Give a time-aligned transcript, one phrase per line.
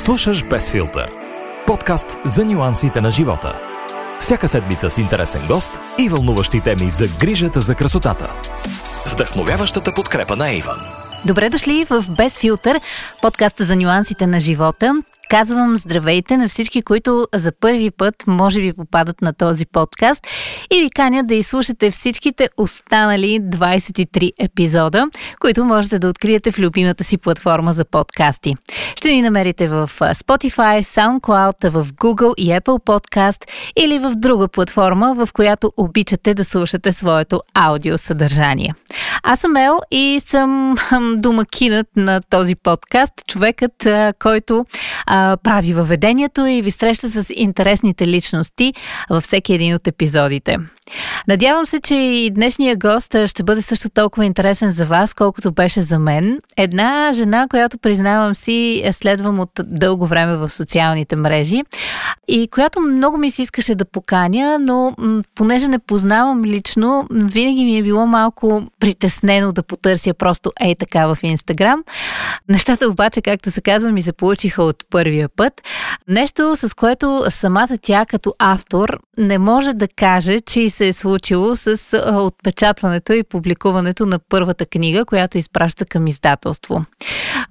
[0.00, 1.10] Слушаш Без филтър.
[1.66, 3.60] Подкаст за нюансите на живота.
[4.20, 8.30] Всяка седмица с интересен гост и вълнуващи теми за грижата за красотата.
[8.98, 10.78] С вдъхновяващата подкрепа на Иван.
[11.26, 12.80] Добре дошли в Без филтър,
[13.22, 15.02] подкаста за нюансите на живота.
[15.30, 20.26] Казвам здравейте на всички, които за първи път може би попадат на този подкаст
[20.70, 25.06] и ви каня да изслушате всичките останали 23 епизода,
[25.40, 28.56] които можете да откриете в любимата си платформа за подкасти.
[28.96, 33.44] Ще ни намерите в Spotify, SoundCloud, в Google и Apple Podcast
[33.76, 38.74] или в друга платформа, в която обичате да слушате своето аудиосъдържание.
[39.22, 40.74] Аз съм Ел и съм
[41.16, 43.86] домакинът на този подкаст, човекът,
[44.18, 44.66] който
[45.06, 48.74] а, прави въведението и ви среща с интересните личности
[49.10, 50.56] във всеки един от епизодите.
[51.28, 55.80] Надявам се, че и днешния гост ще бъде също толкова интересен за вас, колкото беше
[55.80, 56.40] за мен.
[56.56, 61.62] Една жена, която признавам си, следвам от дълго време в социалните мрежи
[62.28, 64.94] и която много ми се искаше да поканя, но
[65.34, 71.06] понеже не познавам лично, винаги ми е било малко притеснено да потърся просто ей така
[71.06, 71.84] в Инстаграм.
[72.48, 75.62] Нещата обаче, както се казва, ми се получиха от първия път.
[76.08, 80.92] Нещо, с което самата тя като автор не може да каже, че и се е
[80.92, 86.84] случило с отпечатването и публикуването на първата книга, която изпраща към издателство.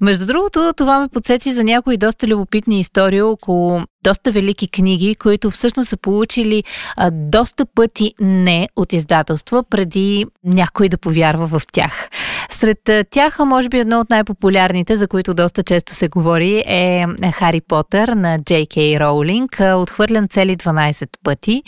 [0.01, 5.51] Между другото, това ме подсети за някои доста любопитни истории около доста велики книги, които
[5.51, 6.63] всъщност са получили
[6.95, 12.09] а, доста пъти не от издателства, преди някой да повярва в тях.
[12.49, 17.61] Сред тях, може би едно от най-популярните, за които доста често се говори, е Хари
[17.61, 21.63] Потър на Джей Кей Роулинг, отхвърлен цели 12 пъти.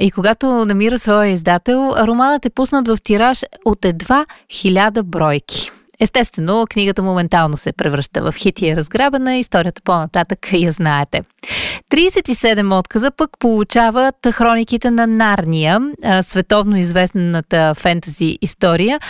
[0.00, 5.70] И когато намира своя издател, романът е пуснат в тираж от едва хиляда бройки.
[6.00, 11.22] Естествено, книгата моментално се превръща в хит и е разграбена, историята по-нататък я знаете.
[11.90, 15.80] 37 отказа пък получават хрониките на Нарния,
[16.20, 19.00] световно известната фентази история,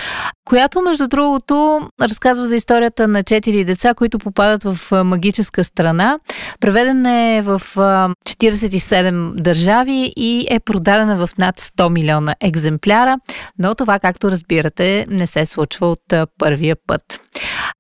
[0.45, 6.19] която, между другото, разказва за историята на четири деца, които попадат в магическа страна.
[6.61, 13.19] Преведена е в 47 държави и е продадена в над 100 милиона екземпляра,
[13.59, 17.21] но това, както разбирате, не се случва от първия път.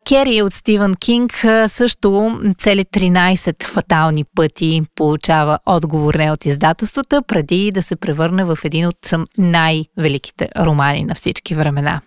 [0.08, 7.70] Кери от Стивън Кинг също цели 13 фатални пъти получава отговор не от издателствата, преди
[7.70, 12.00] да се превърне в един от най-великите романи на всички времена.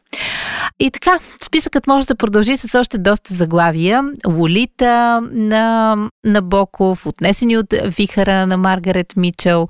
[0.79, 4.03] И така, списъкът може да продължи с още доста заглавия.
[4.27, 9.67] Лолита на Набоков, отнесени от вихара на Маргарет Мичел.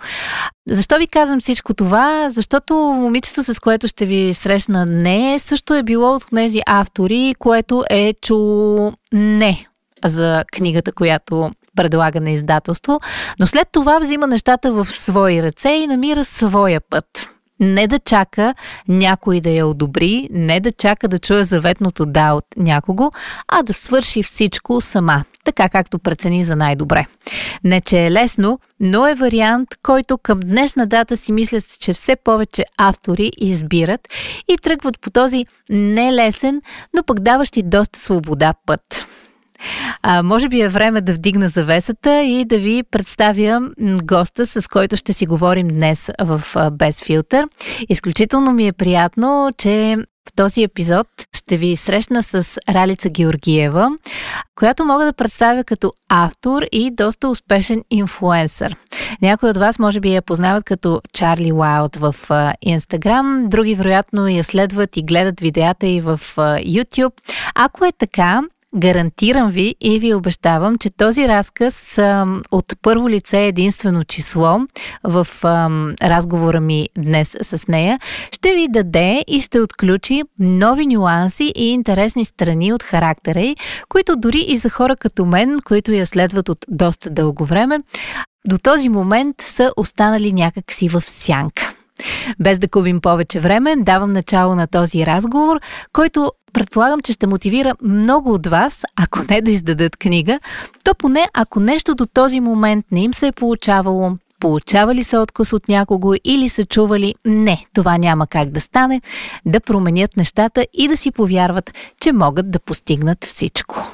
[0.69, 2.29] Защо ви казвам всичко това?
[2.29, 7.83] Защото момичето, с което ще ви срещна не, също е било от тези автори, което
[7.89, 9.65] е чуло не
[10.05, 12.99] за книгата, която предлага на издателство,
[13.39, 18.53] но след това взима нещата в свои ръце и намира своя път не да чака
[18.87, 23.11] някой да я одобри, не да чака да чуе заветното да от някого,
[23.47, 27.05] а да свърши всичко сама, така както прецени за най-добре.
[27.63, 32.15] Не, че е лесно, но е вариант, който към днешна дата си мисля, че все
[32.15, 34.07] повече автори избират
[34.47, 36.61] и тръгват по този нелесен,
[36.93, 39.08] но пък даващи доста свобода път.
[40.01, 43.69] А, може би е време да вдигна завесата и да ви представя
[44.03, 47.47] госта, с който ще си говорим днес в Без филтър.
[47.89, 49.97] Изключително ми е приятно, че
[50.29, 53.89] в този епизод ще ви срещна с Ралица Георгиева,
[54.55, 58.75] която мога да представя като автор и доста успешен инфлуенсър.
[59.21, 62.15] Някои от вас може би я познават като Чарли Уайлд в
[62.61, 67.13] Инстаграм, други вероятно я следват и гледат видеята и в YouTube.
[67.55, 68.41] Ако е така,
[68.75, 74.59] Гарантирам ви и ви обещавам, че този разказ а, от първо лице единствено число
[75.03, 75.69] в а,
[76.01, 77.99] разговора ми днес с нея
[78.31, 83.55] ще ви даде и ще отключи нови нюанси и интересни страни от характера й,
[83.89, 87.79] които дори и за хора като мен, които я следват от доста дълго време,
[88.47, 91.68] до този момент са останали някакси в сянка.
[92.39, 95.59] Без да губим повече време, давам начало на този разговор,
[95.93, 100.39] който предполагам, че ще мотивира много от вас, ако не да издадат книга,
[100.83, 105.53] то поне ако нещо до този момент не им се е получавало, получавали се отказ
[105.53, 109.01] от някого или са чували не, това няма как да стане,
[109.45, 113.91] да променят нещата и да си повярват, че могат да постигнат всичко.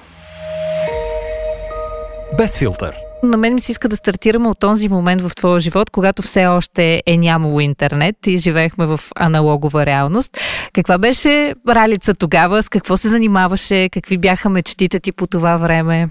[2.38, 5.90] Без филтър на мен ми се иска да стартираме от този момент в твоя живот,
[5.90, 10.38] когато все още е нямало интернет и живеехме в аналогова реалност.
[10.74, 12.64] Каква беше ралица тогава?
[12.64, 13.90] С какво се занимаваше?
[13.90, 16.10] Какви бяха мечтите ти по това време?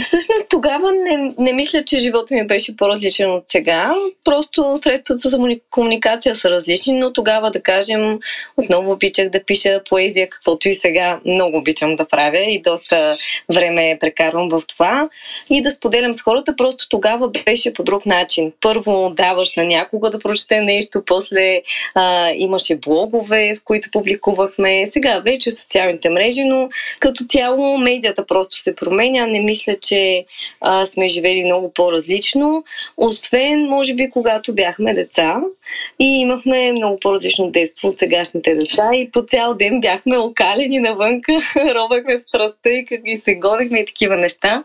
[0.00, 3.94] Всъщност тогава не, не мисля, че живота ми беше по-различен от сега.
[4.24, 5.38] Просто средствата за
[5.70, 8.18] комуникация са различни, но тогава, да кажем,
[8.56, 13.16] отново обичах да пиша поезия, каквото и сега много обичам да правя и доста
[13.54, 15.08] време прекарвам в това.
[15.50, 18.52] И да споделям с хората, просто тогава беше по друг начин.
[18.60, 21.62] Първо даваш на някога да прочете нещо, после
[21.94, 24.86] а, имаше блогове, в които публикувахме.
[24.86, 26.68] Сега вече социалните мрежи, но
[27.00, 29.26] като цяло медията просто се променя.
[29.26, 30.24] Не мисля, че
[30.60, 32.64] а, сме живели много по-различно,
[32.96, 35.40] освен, може би, когато бяхме деца
[35.98, 41.32] и имахме много по-различно детство от сегашните деца и по цял ден бяхме окалени навънка,
[41.56, 44.64] робахме в пръста и, и се годихме и такива неща,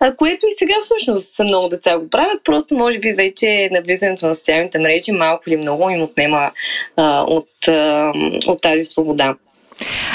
[0.00, 4.26] а, което и сега всъщност са много деца го правят, просто може би вече навлизането
[4.26, 6.50] на социалните мрежи малко или много им отнема
[6.96, 8.12] а, от, а,
[8.46, 9.34] от тази свобода,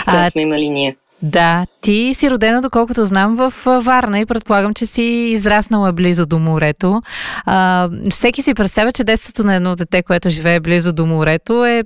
[0.10, 0.96] която сме имали ние.
[1.24, 6.40] Да, ти си родена, доколкото знам, в Варна и предполагам, че си израснала близо до
[6.40, 7.02] морето.
[7.46, 11.84] А, всеки си представя, че детството на едно дете, което живее близо до морето е,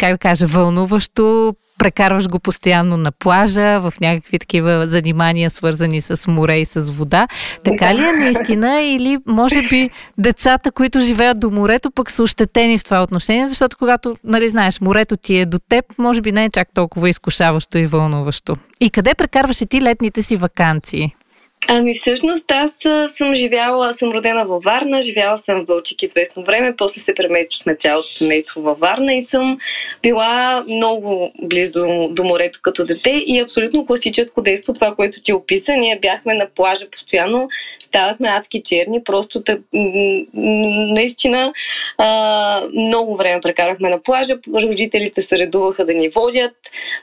[0.00, 6.30] как да кажа, вълнуващо, прекарваш го постоянно на плажа, в някакви такива занимания, свързани с
[6.30, 7.28] море и с вода.
[7.64, 12.78] Така ли е наистина или може би децата, които живеят до морето, пък са ощетени
[12.78, 16.44] в това отношение, защото когато, нали знаеш, морето ти е до теб, може би не
[16.44, 18.56] е чак толкова изкушаващо и вълнуващо.
[18.80, 21.14] И къде прекарваше ти летните си вакансии?
[21.68, 22.72] Ами всъщност аз
[23.08, 27.74] съм живяла, съм родена във Варна, живяла съм в Бълчик известно време, после се преместихме
[27.74, 29.58] цялото семейство във Варна и съм
[30.02, 35.76] била много близо до морето като дете и абсолютно класическо действо, това, което ти описа.
[35.76, 37.48] Ние бяхме на плажа постоянно,
[37.82, 39.58] ставахме адски черни, просто тъ...
[40.32, 41.52] наистина
[41.98, 46.54] а, много време прекарахме на плажа, родителите се редуваха да ни водят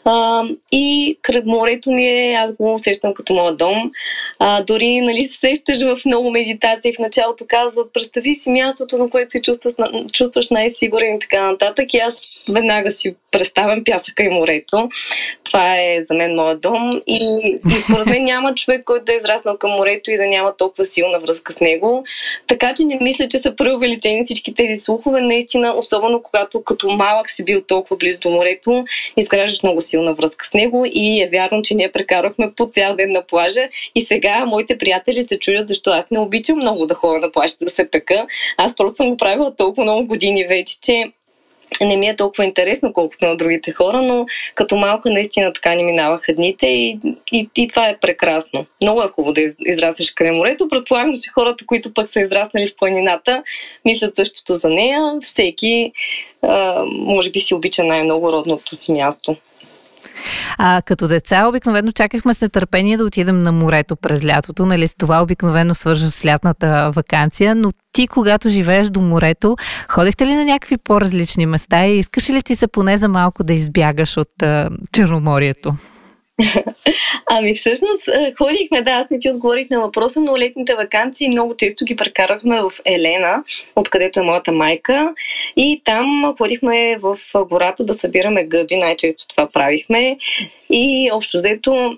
[0.06, 3.92] а, и кръг морето ми е, аз го усещам като моят дом.
[4.39, 9.10] А, дори нали, се сещаш в много медитации в началото казват, представи си мястото, на
[9.10, 9.74] което се чувстваш,
[10.12, 11.94] чувстваш най-сигурен и така нататък.
[11.94, 12.22] И аз
[12.54, 14.89] веднага си представям пясъка и морето.
[15.44, 17.01] Това е за мен моят дом.
[17.07, 17.39] И,
[17.75, 20.85] и според мен няма човек, който да е израснал към морето и да няма толкова
[20.85, 22.03] силна връзка с него.
[22.47, 25.21] Така че не мисля, че са преувеличени всички тези слухове.
[25.21, 28.85] Наистина, особено когато като малък си бил толкова близо до морето,
[29.18, 33.12] изграждаш много силна връзка с него и е вярно, че ние прекарахме по цял ден
[33.12, 37.19] на плажа и сега моите приятели се чудят защо аз не обичам много да ходя
[37.19, 38.27] на плажа да се пека.
[38.57, 41.12] Аз просто съм го правила толкова много години вече, че
[41.81, 44.25] не ми е толкова интересно, колкото на другите хора, но
[44.56, 46.98] като малка наистина така ни минаваха дните и,
[47.31, 48.66] и, и това е прекрасно.
[48.81, 50.68] Много е хубаво да израснеш край морето.
[50.68, 53.44] Предполагам, че хората, които пък са израснали в планината,
[53.86, 55.14] мислят същото за нея.
[55.22, 55.92] Всеки,
[56.42, 59.36] а, може би, си обича най-много родното си място.
[60.58, 64.66] А, като деца обикновено чакахме с нетърпение да отидем на морето през лятото.
[64.66, 69.56] Нали, това обикновено свържа с лятната вакансия, но ти, когато живееш до морето,
[69.90, 73.54] ходихте ли на някакви по-различни места и искаш ли ти се поне за малко да
[73.54, 75.75] избягаш от а, Черноморието?
[77.30, 81.56] Ами всъщност е, ходихме, да, аз не ти отговорих на въпроса, но летните вакансии много
[81.57, 83.44] често ги прекарахме в Елена,
[83.75, 85.13] откъдето е моята майка.
[85.56, 87.18] И там ходихме в
[87.50, 90.18] гората да събираме гъби, най-често това правихме.
[90.71, 91.97] И общо взето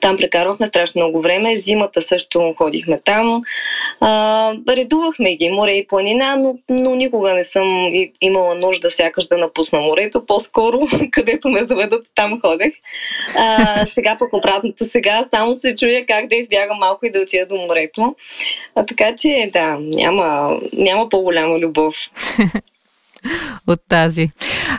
[0.00, 1.56] там прекарвахме страшно много време.
[1.56, 3.42] Зимата също ходихме там.
[4.00, 9.38] А, редувахме ги, море и планина, но, но никога не съм имала нужда сякаш да
[9.38, 10.26] напусна морето.
[10.26, 12.72] По-скоро, където ме заведат, там ходех.
[13.36, 14.84] А, сега пък обратното.
[14.84, 18.14] Сега само се чуя как да избягам малко и да отида до морето.
[18.74, 21.96] А, така че, да, няма, няма по-голяма любов.
[23.66, 24.30] от тази.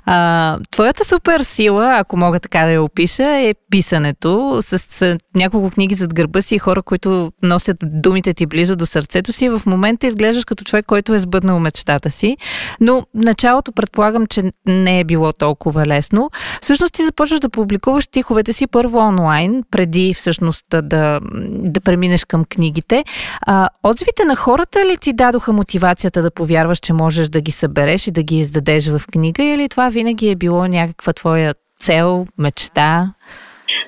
[0.06, 5.70] А, твоята супер сила, ако мога така да я опиша, е писането с, с няколко
[5.70, 9.50] книги зад гърба си и хора, които носят думите ти близо до сърцето си.
[9.50, 12.38] В момента изглеждаш като човек, който е сбъднал мечтата си,
[12.82, 16.30] но началото предполагам, че не е било толкова лесно.
[16.62, 22.46] Всъщност ти започваш да публикуваш стиховете си първо онлайн, преди всъщност да, да преминеш към
[22.46, 23.04] книгите.
[23.42, 28.08] А, отзивите на хората ли ти дадоха мотивацията да повярваш, че можеш да ги събереш
[28.08, 33.13] и да ги издадеш в книга или това винаги е било някаква твоя цел, мечта?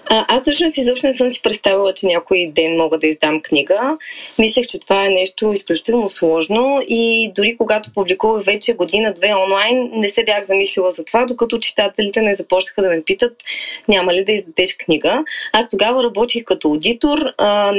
[0.09, 3.97] А, аз всъщност изобщо не съм си представила, че някой ден мога да издам книга.
[4.39, 10.09] Мислех, че това е нещо изключително сложно и дори когато публикувах вече година-две онлайн, не
[10.09, 13.43] се бях замислила за това, докато читателите не започнаха да ме питат
[13.87, 15.23] няма ли да издадеш книга.
[15.53, 17.73] Аз тогава работих като аудитор, а,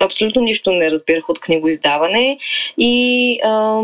[0.00, 2.38] абсолютно нищо не разбирах от книгоиздаване
[2.78, 3.82] и а,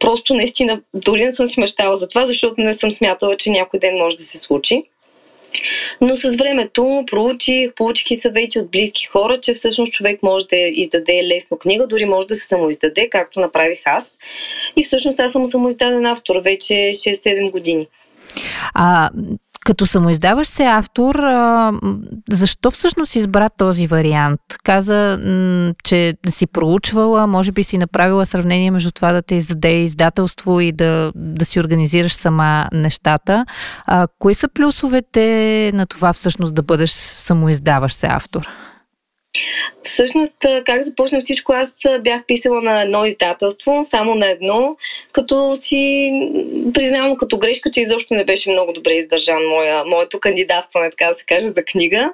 [0.00, 3.80] просто наистина дори не съм си мечтала за това, защото не съм смятала, че някой
[3.80, 4.82] ден може да се случи.
[6.00, 10.56] Но с времето проучих, получих и съвети от близки хора, че всъщност човек може да
[10.56, 14.18] издаде лесно книга, дори може да се самоиздаде, както направих аз.
[14.76, 17.88] И всъщност аз съм самоиздаден автор вече 6-7 години.
[18.74, 19.10] А
[19.66, 21.14] като самоиздаваш се автор,
[22.30, 24.40] защо всъщност избра този вариант?
[24.64, 25.20] Каза,
[25.84, 30.72] че си проучвала, може би си направила сравнение между това да те издаде издателство и
[30.72, 33.46] да, да си организираш сама нещата.
[33.86, 38.48] А, кои са плюсовете на това всъщност да бъдеш самоиздаващ се автор?
[40.00, 41.52] Всъщност, как започна всичко?
[41.52, 44.76] Аз бях писала на едно издателство, само на едно,
[45.12, 46.12] като си
[46.74, 51.14] признавам като грешка, че изобщо не беше много добре издържан моя, моето кандидатстване, така да
[51.14, 52.12] се каже, за книга.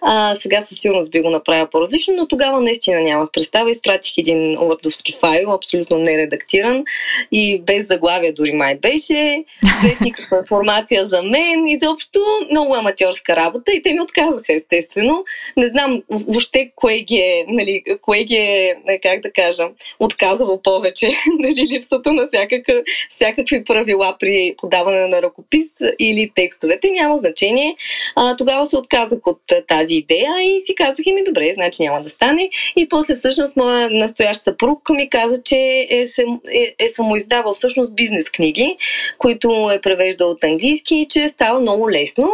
[0.00, 3.70] А, сега със сигурност би го направила по-различно, но тогава наистина нямах представа.
[3.70, 6.84] Изпратих един лърдовски файл, абсолютно нередактиран
[7.32, 9.44] и без заглавия дори май беше,
[9.82, 11.66] без никаква информация за мен.
[11.66, 15.24] Изобщо много аматьорска работа и те ми отказаха, естествено.
[15.56, 19.68] Не знам въобще кое ги е, нали, кое ги е, как да кажа,
[20.00, 25.66] отказало повече, нали, липсата на всякакъв, всякакви правила при подаване на ръкопис
[25.98, 27.76] или текстовете, няма значение.
[28.16, 32.10] А, тогава се отказах от тази идея и си казах, ми добре, значи няма да
[32.10, 32.50] стане.
[32.76, 36.04] И после всъщност моя настоящ съпруг ми каза, че е,
[36.52, 38.76] е, е самоиздавал всъщност бизнес книги,
[39.18, 42.30] които е превеждал от английски и че е става много лесно.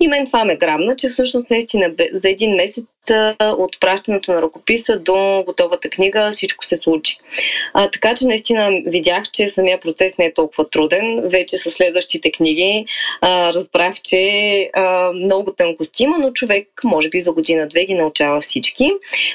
[0.00, 2.84] И мен това ме грабна, че всъщност наистина за един месец
[3.40, 7.18] от пращането ръкописа до готовата книга всичко се случи.
[7.74, 11.20] А, така че наистина видях, че самия процес не е толкова труден.
[11.24, 12.86] Вече с следващите книги
[13.20, 18.40] а, разбрах, че а, много тънкости има, но човек може би за година-две ги научава
[18.40, 18.90] всички.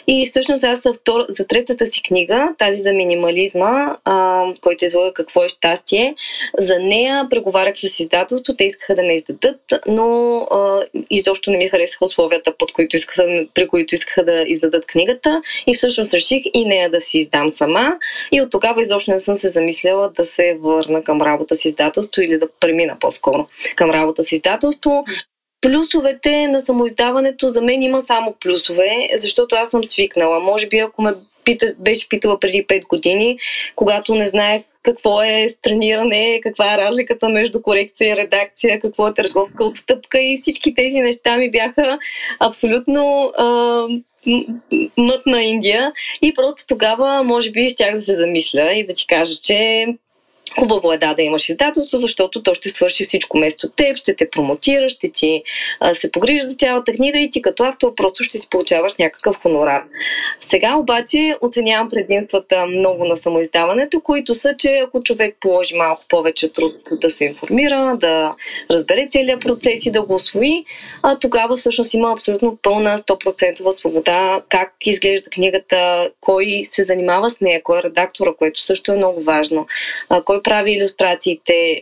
[0.08, 1.26] И всъщност аз за, втор...
[1.28, 6.16] за третата си книга, тази за минимализма, а, който излага какво е щастие,
[6.58, 11.68] за нея преговарях с издателство, те искаха да ме издадат, но а, изобщо не ми
[11.68, 16.66] харесаха условията, под които искаха, при които искаха да издадат книгата и всъщност реших и
[16.66, 17.94] нея да си издам сама
[18.32, 22.22] и от тогава изобщо не съм се замисляла да се върна към работа с издателство
[22.22, 25.06] или да премина по-скоро към работа с издателство.
[25.62, 30.40] Плюсовете на самоиздаването за мен има само плюсове, защото аз съм свикнала.
[30.40, 31.14] Може би ако ме
[31.46, 33.38] пита, беше питала преди 5 години,
[33.76, 39.14] когато не знаех какво е страниране, каква е разликата между корекция и редакция, какво е
[39.14, 42.00] търговска отстъпка и всички тези неща ми бяха
[42.40, 43.46] абсолютно а,
[44.98, 49.08] мът на Индия и просто тогава може би щях да се замисля и да ти
[49.08, 49.88] кажа, че
[50.60, 54.30] Хубаво е да, да имаш издателство, защото то ще свърши всичко вместо теб, ще те
[54.30, 55.44] промотира, ще ти
[55.80, 59.42] а, се погрижи за цялата книга и ти като автор просто ще си получаваш някакъв
[59.42, 59.84] хонорар.
[60.40, 66.54] Сега обаче оценявам предимствата много на самоиздаването, които са, че ако човек положи малко повече
[66.54, 68.36] труд да се информира, да
[68.72, 70.66] разбере целият процес и да го освои,
[71.04, 77.42] а тогава всъщност има абсолютно пълна 100% свобода как изглежда книгата, кой се занимава с
[77.42, 79.68] нея, кой е редактора, което също е много важно,
[80.26, 81.82] кой прави иллюстрациите,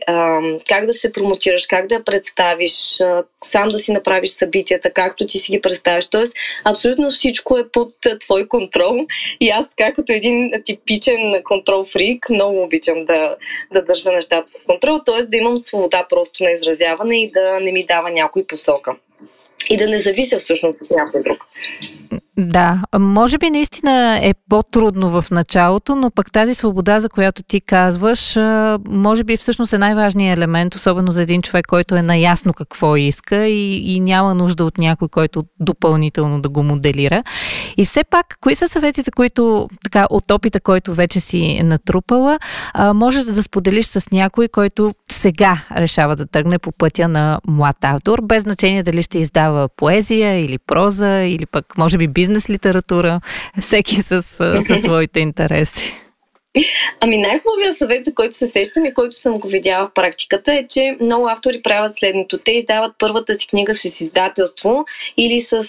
[0.68, 2.98] как да се промотираш, как да я представиш,
[3.44, 6.06] сам да си направиш събитията, както ти си ги представиш.
[6.06, 9.06] Тоест, абсолютно всичко е под твой контрол.
[9.40, 13.36] И аз така като един типичен контрол фрик, много обичам да,
[13.72, 15.26] да държа нещата под контрол, т.е.
[15.26, 18.96] да имам свобода просто на изразяване и да не ми дава някой посока.
[19.70, 21.44] И да не завися всъщност от някой друг.
[22.40, 27.60] Да, може би наистина е по-трудно в началото, но пък тази свобода, за която ти
[27.60, 28.36] казваш,
[28.88, 33.46] може би всъщност е най-важният елемент, особено за един човек, който е наясно какво иска
[33.46, 37.22] и, и няма нужда от някой, който допълнително да го моделира.
[37.76, 42.38] И все пак, кои са съветите, които така от опита, който вече си натрупала,
[42.94, 48.20] можеш да споделиш с някой, който сега решава да тръгне по пътя на млад автор,
[48.22, 53.20] без значение дали ще издава поезия или проза, или пък може би бизнес бизнес литература,
[53.58, 55.94] всеки с, с своите интереси.
[57.00, 60.66] Ами най-хубавия съвет, за който се сещам и който съм го видяла в практиката е,
[60.66, 62.38] че много автори правят следното.
[62.38, 64.84] Те издават първата си книга с издателство
[65.16, 65.62] или с,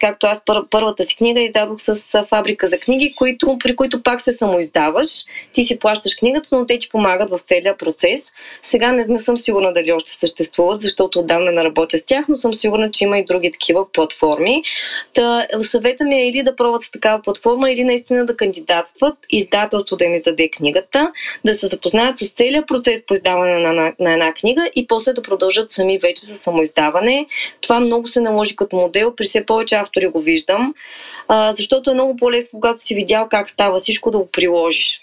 [0.00, 4.20] както аз пър, първата си книга издадох с фабрика за книги, които, при които пак
[4.20, 5.08] се самоиздаваш.
[5.52, 8.32] Ти си плащаш книгата, но те ти помагат в целия процес.
[8.62, 12.36] Сега не, не съм сигурна дали още съществуват, защото отдавна не работя с тях, но
[12.36, 14.62] съм сигурна, че има и други такива платформи.
[15.14, 19.96] Та, съвета ми е или да пробват с такава платформа, или наистина да кандидатстват, издателство
[20.00, 21.12] да им издаде книгата,
[21.44, 25.12] да се запознаят с целият процес по издаване на, на, на една книга и после
[25.12, 27.26] да продължат сами вече с самоиздаване.
[27.60, 30.74] Това много се наложи като модел, при все повече автори го виждам,
[31.28, 35.02] а, защото е много по-лесно, когато си видял как става всичко, да го приложиш.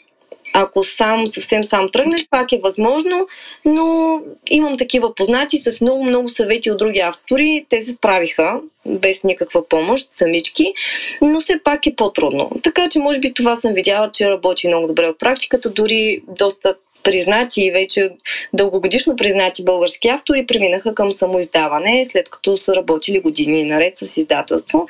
[0.59, 3.27] Ако сам, съвсем сам тръгнеш, пак е възможно,
[3.65, 7.65] но имам такива познати с много-много съвети от други автори.
[7.69, 10.73] Те се справиха без никаква помощ, самички,
[11.21, 12.51] но все пак е по-трудно.
[12.63, 16.75] Така че, може би това съм видяла, че работи много добре от практиката, дори доста
[17.07, 18.09] признати и вече
[18.53, 24.87] дългогодишно признати български автори преминаха към самоиздаване, след като са работили години наред с издателство.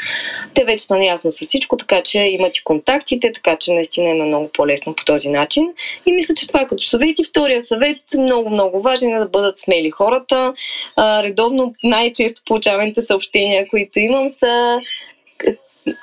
[0.54, 4.26] Те вече са наясно с всичко, така че имат и контактите, така че наистина има
[4.26, 5.74] много по-лесно по този начин.
[6.06, 7.20] И мисля, че това е като съвет.
[7.20, 10.54] И втория съвет, много, много важен е да бъдат смели хората.
[10.98, 14.78] Редовно най-често получаваните съобщения, които имам са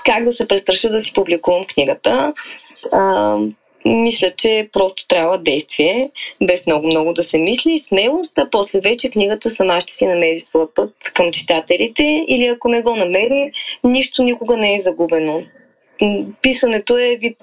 [0.04, 2.32] как да се престраши да си публикувам книгата.
[3.84, 6.10] Мисля, че просто трябва действие,
[6.42, 10.74] без много-много да се мисли, смелост, а после вече книгата сама ще си намери своя
[10.74, 13.52] път към читателите или ако не го намери,
[13.84, 15.42] нищо никога не е загубено.
[16.42, 17.36] Писането е вид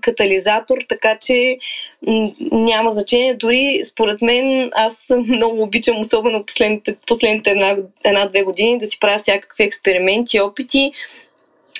[0.00, 1.56] катализатор, така че
[2.52, 3.34] няма значение.
[3.34, 9.18] Дори според мен аз много обичам, особено последните, последните една, една-две години, да си правя
[9.18, 10.92] всякакви експерименти, опити,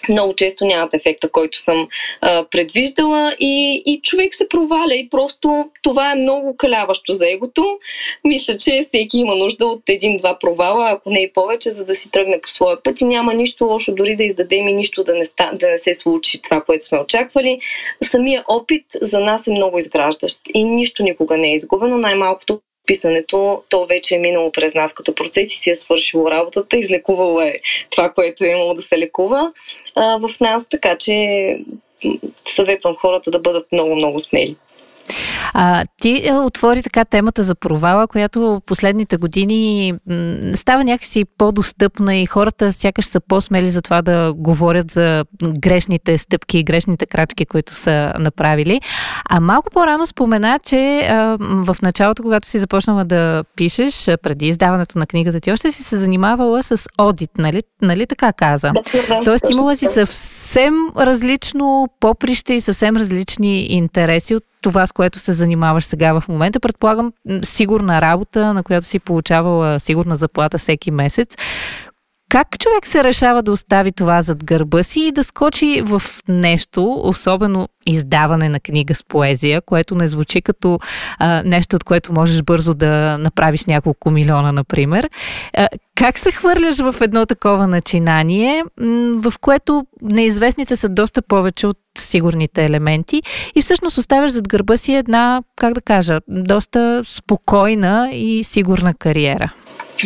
[0.08, 1.88] много често нямат ефекта, който съм
[2.20, 7.78] а, предвиждала и, и човек се проваля и просто това е много каляващо за егото.
[8.24, 12.10] Мисля, че всеки има нужда от един-два провала, ако не и повече, за да си
[12.10, 15.24] тръгне по своя път и няма нищо лошо дори да издадем и нищо да не,
[15.24, 17.60] ста, да не се случи това, което сме очаквали.
[18.02, 23.62] Самия опит за нас е много изграждащ и нищо никога не е изгубено, най-малкото писането,
[23.68, 27.60] то вече е минало през нас като процес и си е свършило работата, излекувало е
[27.90, 29.52] това, което е имало да се лекува
[29.94, 31.16] а, в нас, така че
[32.44, 34.56] съветвам хората да бъдат много-много смели.
[35.54, 42.16] А, ти е, отвори така темата за провала, която последните години м, става някакси по-достъпна
[42.16, 47.46] и хората сякаш са по-смели за това да говорят за грешните стъпки и грешните крачки,
[47.46, 48.80] които са направили.
[49.28, 54.98] А малко по-рано спомена, че а, в началото, когато си започнала да пишеш, преди издаването
[54.98, 58.72] на книгата ти, още си се занимавала с одит, нали, нали така каза?
[59.24, 65.32] Тоест имала си съвсем различно поприще и съвсем различни интереси от това, с което се
[65.38, 66.60] занимаваш сега в момента.
[66.60, 67.12] Предполагам,
[67.42, 71.36] сигурна работа, на която си получавала сигурна заплата всеки месец.
[72.28, 77.00] Как човек се решава да остави това зад гърба си и да скочи в нещо,
[77.02, 80.78] особено издаване на книга с поезия, което не звучи като
[81.18, 85.10] а, нещо, от което можеш бързо да направиш няколко милиона, например.
[85.56, 88.64] А, как се хвърляш в едно такова начинание,
[89.14, 93.22] в което неизвестните са доста повече от сигурните елементи
[93.54, 99.52] и всъщност оставяш зад гърба си една, как да кажа, доста спокойна и сигурна кариера?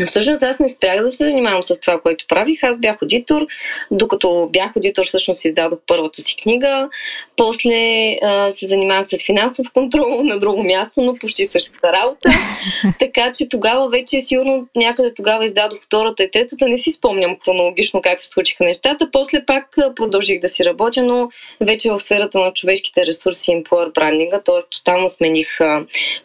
[0.07, 2.63] Всъщност аз не спрях да се занимавам с това, което правих.
[2.63, 3.47] Аз бях аудитор.
[3.91, 6.89] Докато бях аудитор, всъщност издадох първата си книга.
[7.37, 12.31] После а, се занимавах с финансов контрол на друго място, но почти същата работа.
[12.99, 16.69] така че тогава вече сигурно някъде тогава издадох втората и третата.
[16.69, 19.09] Не си спомням хронологично как се случиха нещата.
[19.13, 21.29] После пак продължих да си работя, но
[21.61, 24.61] вече в сферата на човешките ресурси и employer брандинга, т.е.
[24.71, 25.59] тотално смених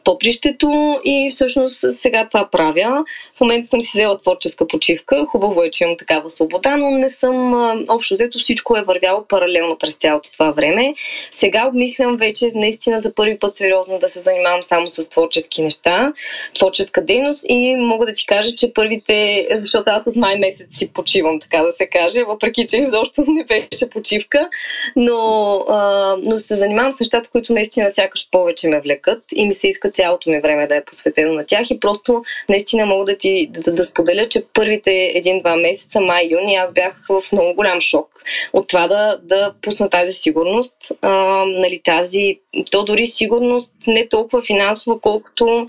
[0.03, 3.03] попрището и всъщност сега това правя.
[3.34, 5.25] В момента момента съм си взела творческа почивка.
[5.25, 7.53] Хубаво е, че имам такава свобода, но не съм.
[7.89, 10.93] Общо взето всичко е вървяло паралелно през цялото това време.
[11.31, 16.13] Сега обмислям вече наистина за първи път сериозно да се занимавам само с творчески неща,
[16.55, 20.93] творческа дейност и мога да ти кажа, че първите, защото аз от май месец си
[20.93, 24.49] почивам, така да се каже, въпреки че изобщо не беше почивка,
[24.95, 29.53] но, а, но се занимавам с нещата, които наистина сякаш повече ме влекат и ми
[29.53, 33.17] се иска цялото ми време да е посветено на тях и просто наистина мога да
[33.17, 38.23] ти да, да споделя, че първите един-два месеца, май-юни, аз бях в много голям шок
[38.53, 40.75] от това да, да пусна тази сигурност.
[41.01, 41.10] А,
[41.45, 42.39] нали, тази,
[42.71, 45.67] то дори сигурност не толкова финансова, колкото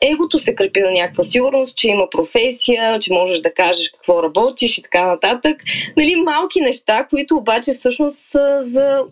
[0.00, 4.78] егото се крепи на някаква сигурност, че има професия, че можеш да кажеш какво работиш
[4.78, 5.56] и така нататък.
[5.96, 9.04] Нали, малки неща, които обаче всъщност са за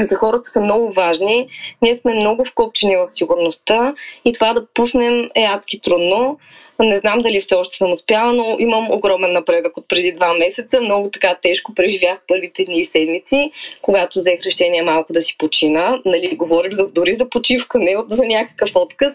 [0.00, 1.48] за хората са много важни.
[1.82, 6.38] Ние сме много вкопчени в сигурността и това да пуснем е адски трудно.
[6.80, 10.80] Не знам дали все още съм успяла, но имам огромен напредък от преди два месеца.
[10.80, 13.50] Много така тежко преживях първите дни и седмици,
[13.82, 16.00] когато взех решение малко да си почина.
[16.04, 19.12] Нали, говорим дори за почивка, не за някакъв отказ.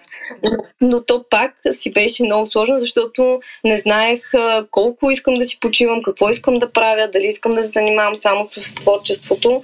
[0.81, 4.31] Но то пак си беше много сложно, защото не знаех
[4.71, 8.45] колко искам да си почивам, какво искам да правя, дали искам да се занимавам само
[8.45, 9.61] с творчеството.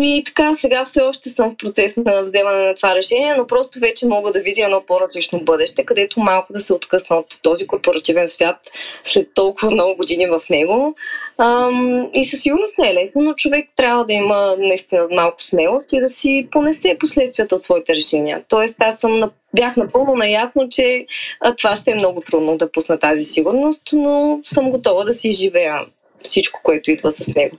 [0.00, 3.80] И така, сега все още съм в процес на вземане на това решение, но просто
[3.80, 8.28] вече мога да видя едно по-различно бъдеще, където малко да се откъсна от този корпоративен
[8.28, 8.56] свят
[9.04, 10.94] след толкова много години в него.
[11.38, 15.92] Ам, и със сигурност не е лесно, но човек трябва да има наистина малко смелост
[15.92, 18.44] и да си понесе последствията от своите решения.
[18.48, 21.06] Тоест, аз съм бях напълно наясно, че
[21.40, 25.32] а, това ще е много трудно да пусна тази сигурност, но съм готова да си
[25.32, 25.80] живея
[26.22, 27.56] всичко, което идва с него.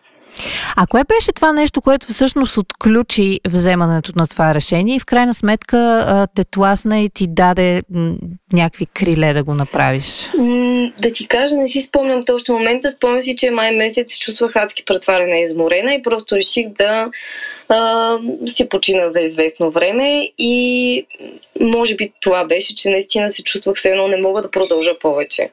[0.76, 5.34] А кое беше това нещо, което всъщност отключи вземането на това решение и в крайна
[5.34, 7.84] сметка те тласна и ти даде
[8.54, 10.30] някакви криле да го направиш?
[11.02, 12.92] Да ти кажа, не си спомням точно момента.
[12.92, 17.12] Спомням си, че май месец чувствах адски претварена и изморена и просто реших да
[17.70, 21.06] а, си почина за известно време и
[21.60, 25.50] може би това беше, че наистина се чувствах все едно не мога да продължа повече.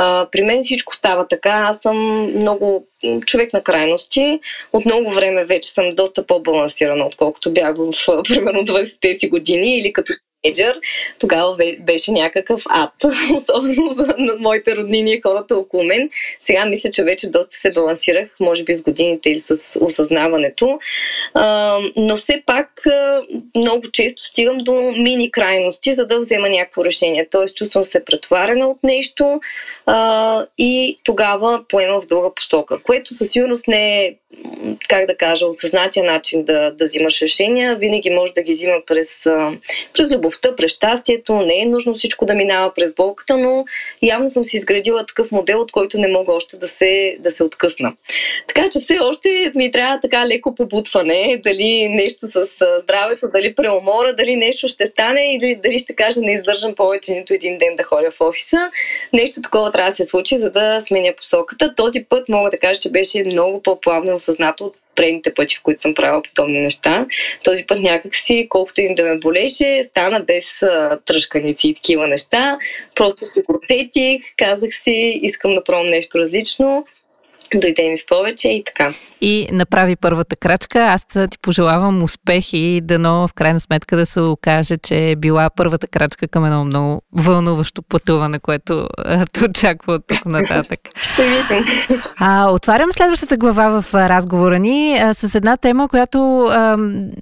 [0.00, 1.50] А, при мен всичко става така.
[1.50, 1.96] Аз съм
[2.34, 2.86] много
[3.26, 4.40] човек на крайности.
[4.72, 9.92] От много време вече съм доста по-балансирана, отколкото бях в примерно 20-те си години или
[9.92, 10.80] като тинейджър,
[11.20, 12.92] тогава беше някакъв ад,
[13.34, 16.10] особено за моите роднини и хората около мен.
[16.40, 20.78] Сега мисля, че вече доста се балансирах, може би с годините или с осъзнаването,
[21.34, 22.68] а, но все пак
[23.56, 27.26] много често стигам до мини крайности, за да взема някакво решение.
[27.30, 29.40] Тоест чувствам се претварена от нещо
[29.86, 34.14] а, и тогава поема в друга посока, което със сигурност не е
[34.88, 37.76] как да кажа, осъзнатия начин да, да взимаш решения.
[37.76, 39.26] Винаги може да ги взима през,
[39.92, 41.36] през любовта, през щастието.
[41.36, 43.64] Не е нужно всичко да минава през болката, но
[44.02, 47.44] явно съм си изградила такъв модел, от който не мога още да се, да се
[47.44, 47.92] откъсна.
[48.46, 52.42] Така че все още ми трябва така леко побутване, дали нещо с
[52.82, 57.34] здравето, дали преумора, дали нещо ще стане или дали ще кажа не издържам повече нито
[57.34, 58.70] един ден да ходя в офиса.
[59.12, 61.74] Нещо такова трябва да се случи, за да сменя посоката.
[61.74, 65.80] Този път мога да кажа, че беше много по-плавно осъзнато от предните пъти, в които
[65.80, 67.06] съм правила подобни неща.
[67.44, 70.60] Този път някакси, колкото им да ме болеше, стана без
[71.04, 72.58] тръжканици и такива неща.
[72.94, 76.86] Просто се усетих, казах си, искам да пробвам нещо различно
[77.54, 78.94] дойде ми в повече и така.
[79.20, 80.78] И направи първата крачка.
[80.78, 85.50] Аз ти пожелавам успех и дано в крайна сметка да се окаже, че е била
[85.56, 88.88] първата крачка към едно много вълнуващо пътуване, което
[89.32, 90.80] те очаква от тук нататък.
[91.02, 91.64] Ще видим.
[92.18, 96.76] А, отварям следващата глава в разговора ни а, с една тема, която а,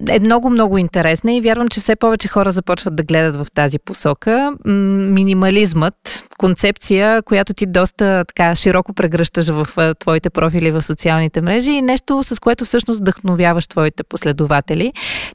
[0.09, 4.53] е много-много интересна и вярвам, че все повече хора започват да гледат в тази посока.
[4.65, 9.67] Минимализмът, концепция, която ти доста така широко прегръщаш в
[9.99, 14.93] твоите профили в социалните мрежи и нещо, с което всъщност вдъхновяваш твоите последователи.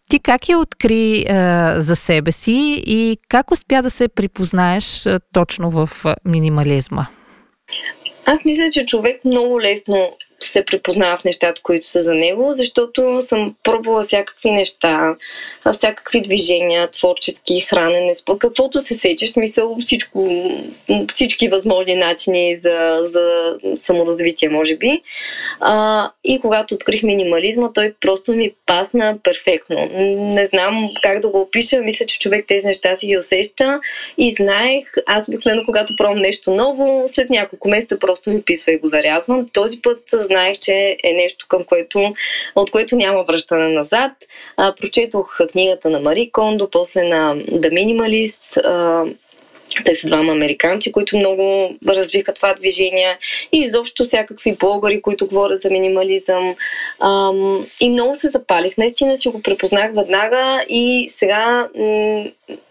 [0.08, 5.20] Ти как я откри а, за себе си и как успя да се припознаеш а,
[5.32, 5.90] точно в
[6.24, 7.06] минимализма?
[8.26, 10.10] Аз мисля, че човек много лесно
[10.46, 15.16] се препознава в нещата, които са за него, защото съм пробвала всякакви неща,
[15.72, 20.50] всякакви движения, творчески, хранене, каквото се сечеш, смисъл всичко,
[21.08, 25.02] всички възможни начини за, за саморазвитие, може би.
[25.60, 29.88] А, и когато открих минимализма, той просто ми пасна перфектно.
[30.34, 33.80] Не знам как да го опиша, мисля, че човек тези неща си ги усеща
[34.18, 38.78] и знаех, аз обикновено, когато пробвам нещо ново, след няколко месеца просто ми писва и
[38.78, 39.46] го зарязвам.
[39.52, 39.98] Този път
[40.32, 42.14] знаех, че е нещо, към което,
[42.56, 44.12] от което няма връщане назад.
[44.56, 49.04] А, прочетох книгата на Мари Кондо, после на The Minimalist, а,
[49.84, 53.18] те са двама американци, които много развиха това движение
[53.52, 56.54] и изобщо всякакви блогъри, които говорят за минимализъм.
[57.00, 58.78] Ам, и много се запалих.
[58.78, 62.24] Наистина си го препознах веднага и сега м-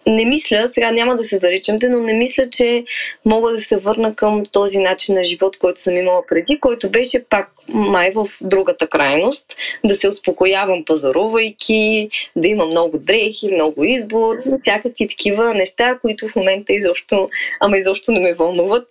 [0.07, 2.83] не мисля, сега няма да се заричам, но не мисля, че
[3.25, 7.25] мога да се върна към този начин на живот, който съм имала преди, който беше
[7.29, 9.45] пак май в другата крайност,
[9.85, 16.35] да се успокоявам пазарувайки, да има много дрехи, много избор, всякакви такива неща, които в
[16.35, 18.87] момента изобщо, ама изобщо не ме вълнуват.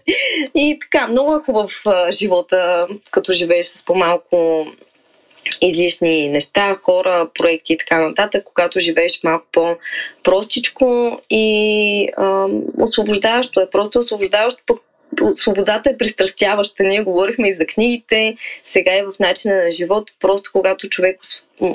[0.54, 4.66] И така, много е хубав живота, като живееш с по-малко
[5.60, 12.46] излишни неща, хора, проекти и така нататък, когато живееш малко по-простичко и а,
[12.82, 13.70] освобождаващо е.
[13.70, 14.78] Просто освобождаващо пък
[15.34, 16.82] свободата е пристрастяваща.
[16.82, 20.10] Ние говорихме и за книгите, сега и в начина на живот.
[20.20, 21.20] Просто когато човек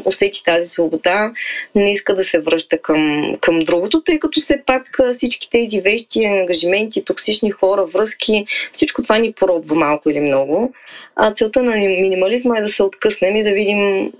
[0.06, 1.32] усети тази свобода,
[1.76, 6.26] не иска да се връща към, към другото, тъй като все пак всички тези вещи,
[6.26, 10.74] ангажименти, токсични хора, връзки, всичко това ни поробва малко или много.
[11.16, 14.12] А целта на минимализма е да се откъснем и да видим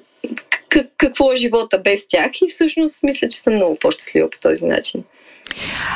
[0.98, 5.04] какво е живота без тях и всъщност мисля, че съм много по-щастлива по този начин.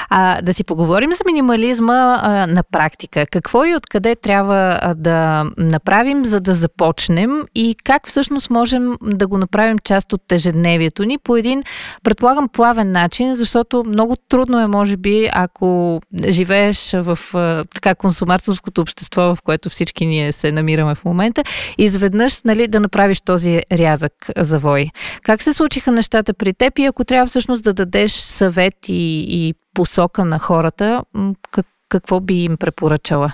[0.10, 3.26] А, да си поговорим за минимализма а, на практика.
[3.32, 9.38] Какво и откъде трябва да направим, за да започнем и как всъщност можем да го
[9.38, 11.64] направим част от ежедневието ни по един,
[12.04, 18.82] предполагам, плавен начин, защото много трудно е, може би, ако живееш в а, така консуматорското
[18.82, 21.44] общество, в което всички ние се намираме в момента,
[21.78, 24.90] изведнъж нали, да направиш този рязък завой.
[25.24, 29.39] Как се случиха нещата при теб и ако трябва всъщност да дадеш съвет и, и
[29.74, 31.04] посока на хората,
[31.52, 33.34] как, какво би им препоръчала?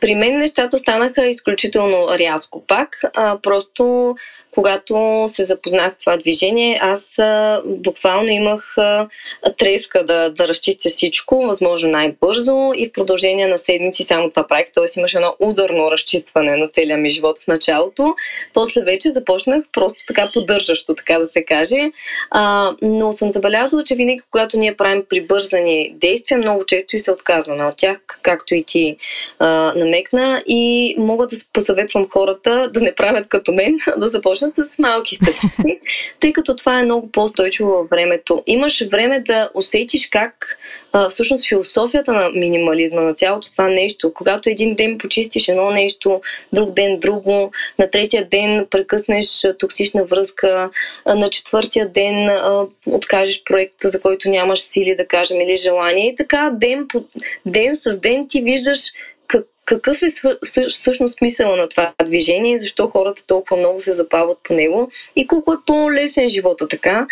[0.00, 2.88] При мен нещата станаха изключително рязко пак.
[3.14, 4.14] А, просто
[4.54, 9.08] когато се запознах с това движение, аз а, буквално имах а,
[9.56, 14.72] треска да, да разчистя всичко, възможно най-бързо и в продължение на седмици само това правих.
[14.74, 14.98] Т.е.
[14.98, 18.14] имаше едно ударно разчистване на целия ми живот в началото.
[18.54, 21.90] После вече започнах просто така поддържащо, така да се каже.
[22.30, 27.12] А, но съм забелязала, че винаги, когато ние правим прибързани действия, много често и се
[27.12, 28.96] отказваме от тях, както и ти
[29.38, 30.42] а, намекна.
[30.46, 35.14] И мога да посъветвам хората да не правят като мен, да започнат започнат с малки
[35.14, 35.80] стъпчици,
[36.20, 38.42] тъй като това е много по-устойчиво във времето.
[38.46, 40.58] Имаш време да усетиш как
[40.92, 46.20] а, всъщност философията на минимализма, на цялото това нещо, когато един ден почистиш едно нещо,
[46.52, 50.70] друг ден друго, на третия ден прекъснеш токсична връзка,
[51.04, 56.06] а, на четвъртия ден а, откажеш проекта, за който нямаш сили да кажем или желание.
[56.06, 57.04] И така ден по
[57.46, 58.78] ден с ден ти виждаш
[59.74, 60.06] какъв е
[60.68, 65.52] всъщност смисъла на това движение, защо хората толкова много се запават по него и колко
[65.52, 67.06] е по-лесен живота така.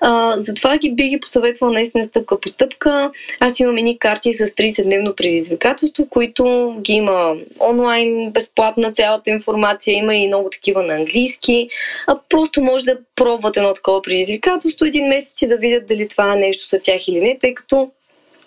[0.00, 3.10] А, затова ги би ги посъветвала наистина стъпка по стъпка.
[3.40, 10.16] Аз имам едни карти с 30-дневно предизвикателство, които ги има онлайн, безплатна цялата информация, има
[10.16, 11.68] и много такива на английски.
[12.06, 16.32] А просто може да пробват едно такова предизвикателство един месец и да видят дали това
[16.32, 17.90] е нещо за тях или не, тъй като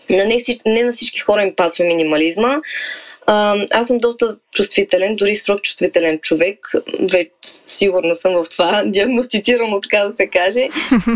[0.10, 2.62] на не, не на всички хора им пасва минимализма.
[3.28, 6.60] Аз съм доста чувствителен, дори свръхчувствителен човек.
[7.12, 10.68] Вече сигурна съм в това, диагностицирано така да се каже.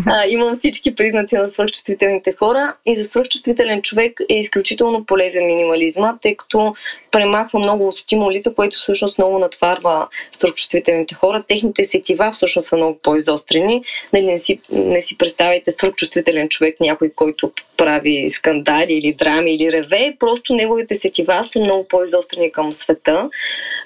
[0.05, 6.17] А, имам всички признаци на свръхчувствителните хора и за свръхчувствителен човек е изключително полезен минимализма,
[6.21, 6.75] тъй като
[7.11, 11.43] премахва много от стимулите, което всъщност много натварва свръхчувствителните хора.
[11.47, 13.83] Техните сетива всъщност са много по-изострени.
[14.13, 17.51] Нали, не, си, не си представяйте свръхчувствителен човек, някой, който
[17.81, 23.29] прави скандали или драми или реве, просто неговите сетива са много по-изострени към света.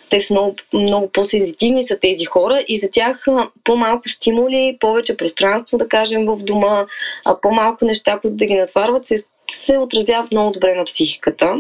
[0.10, 3.25] Те са много, много по-сензитивни са тези хора и за тях
[3.63, 6.86] по-малко стимули, повече пространство, да кажем, в дома,
[7.25, 9.15] а по-малко неща, които да ги натварват, се
[9.51, 11.58] се отразяват много добре на психиката.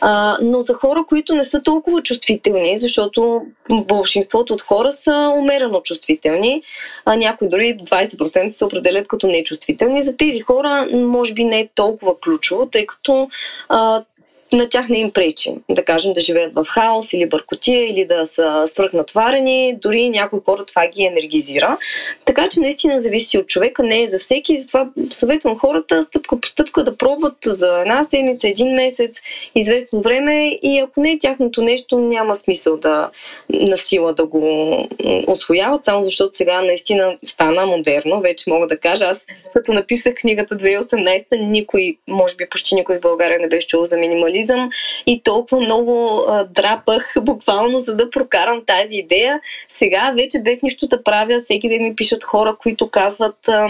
[0.00, 5.80] А, но за хора, които не са толкова чувствителни, защото большинството от хора са умерено
[5.80, 6.62] чувствителни,
[7.04, 11.68] а някои дори 20% се определят като нечувствителни, за тези хора може би не е
[11.74, 13.28] толкова ключово, тъй като
[13.68, 14.04] а,
[14.52, 18.26] на тях не им пречи, да кажем, да живеят в хаос или бъркотия, или да
[18.26, 21.78] са свръхнатварени, дори някои хора това ги енергизира.
[22.24, 26.48] Така че наистина зависи от човека, не е за всеки, затова съветвам хората стъпка по
[26.48, 29.20] стъпка да пробват за една седмица, един месец,
[29.54, 30.58] известно време.
[30.62, 33.10] И ако не е тяхното нещо, няма смисъл да
[33.50, 34.88] на сила да го
[35.26, 39.04] освояват, само защото сега наистина стана модерно, вече мога да кажа.
[39.04, 43.84] Аз като написах книгата 2018, никой, може би почти никой в България не беше чул
[43.84, 44.70] за минимализъм журнализъм
[45.06, 49.40] и толкова много а, драпах буквално за да прокарам тази идея.
[49.68, 53.68] Сега вече без нищо да правя, всеки ден ми пишат хора, които казват а,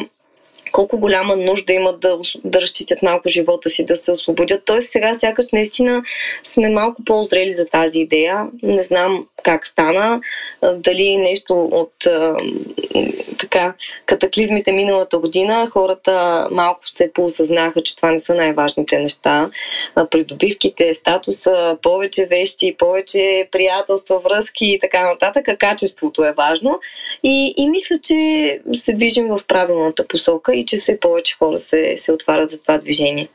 [0.73, 4.63] колко голяма нужда имат да, да разчистят малко живота си, да се освободят.
[4.65, 6.03] Тоест сега сякаш наистина
[6.45, 8.49] сме малко по-озрели за тази идея.
[8.63, 10.21] Не знам как стана,
[10.77, 11.93] дали нещо от
[13.39, 13.75] така
[14.07, 19.51] катаклизмите миналата година, хората малко се поосъзнаха, че това не са най-важните неща.
[20.11, 25.59] Придобивките, статуса, повече вещи, повече приятелства, връзки и така нататък.
[25.59, 26.81] Качеството е важно.
[27.23, 31.95] И, и мисля, че се движим в правилната посока и че все повече хора се,
[31.97, 33.29] се отварят за това движение.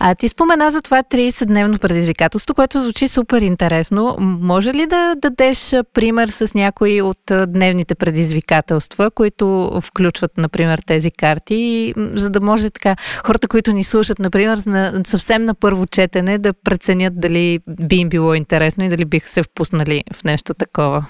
[0.00, 4.16] А ти спомена за това 30-дневно предизвикателство, което звучи супер интересно.
[4.20, 11.94] Може ли да дадеш пример с някои от дневните предизвикателства, които включват, например, тези карти,
[12.14, 16.52] за да може така хората, които ни слушат, например, на, съвсем на първо четене да
[16.52, 21.06] преценят дали би им било интересно и дали биха се впуснали в нещо такова?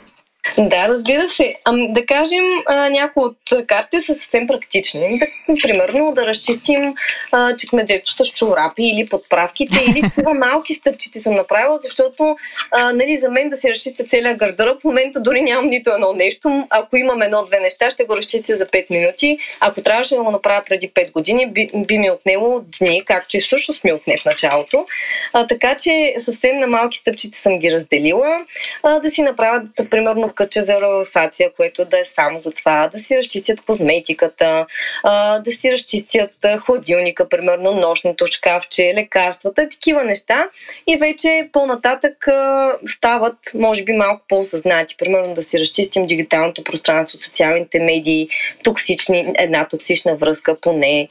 [0.59, 1.55] Да, разбира се.
[1.65, 2.45] Ами, да кажем,
[2.91, 5.19] някои от картите са съвсем практични.
[5.19, 5.27] Да,
[5.63, 6.95] примерно да разчистим
[7.33, 12.37] а, чекмеджето с чорапи или подправките, или с това малки стъпчици съм направила, защото
[12.71, 16.13] а, нали, за мен да се разчистя целият гардероб, в момента дори нямам нито едно
[16.13, 16.67] нещо.
[16.71, 19.39] Ако имам едно-две неща, ще го разчистя за 5 минути.
[19.61, 23.41] Ако трябваше да го направя преди 5 години, би, би ми отнело дни, както и
[23.41, 24.87] всъщност ми отне в началото.
[25.33, 28.39] А, така че съвсем на малки стъпчици съм ги разделила.
[28.83, 32.99] А, да си направя, примерно, къча за релаксация, което да е само за това, да
[32.99, 34.67] си разчистят козметиката,
[35.03, 36.31] а, да си разчистят
[36.67, 40.49] хладилника, примерно нощното шкафче, лекарствата, такива неща.
[40.87, 44.97] И вече по-нататък а, стават, може би, малко по-осъзнати.
[44.97, 48.29] Примерно да си разчистим дигиталното пространство, социалните медии,
[48.65, 51.09] токсични, една токсична връзка поне,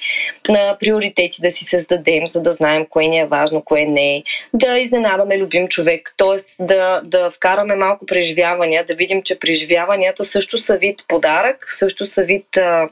[0.49, 4.23] на приоритети да си създадем, за да знаем кое ни е важно, кое не е,
[4.53, 6.63] да изненадаме любим човек, т.е.
[6.63, 12.23] Да, да вкараме малко преживявания, да видим, че преживяванията също са вид подарък, също са
[12.23, 12.89] вид а,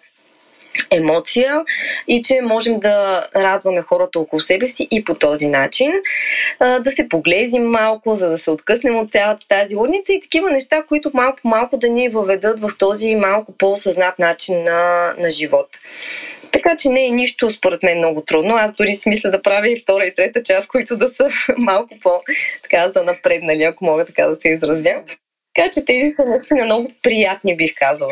[0.92, 1.64] емоция
[2.08, 5.92] и че можем да радваме хората около себе си и по този начин.
[6.60, 10.52] А, да се поглезим малко, за да се откъснем от цялата тази лудница и такива
[10.52, 15.68] неща, които малко-малко да ни въведат в този малко по-осъзнат начин на, на живот.
[16.52, 18.56] Така че не е нищо, според мен, много трудно.
[18.56, 21.96] Аз дори си мисля да правя и втора и трета част, които да са малко
[22.02, 24.96] по-така за напреднали, ако мога така да се изразя.
[25.56, 28.12] Така че тези са наистина много приятни, бих казала.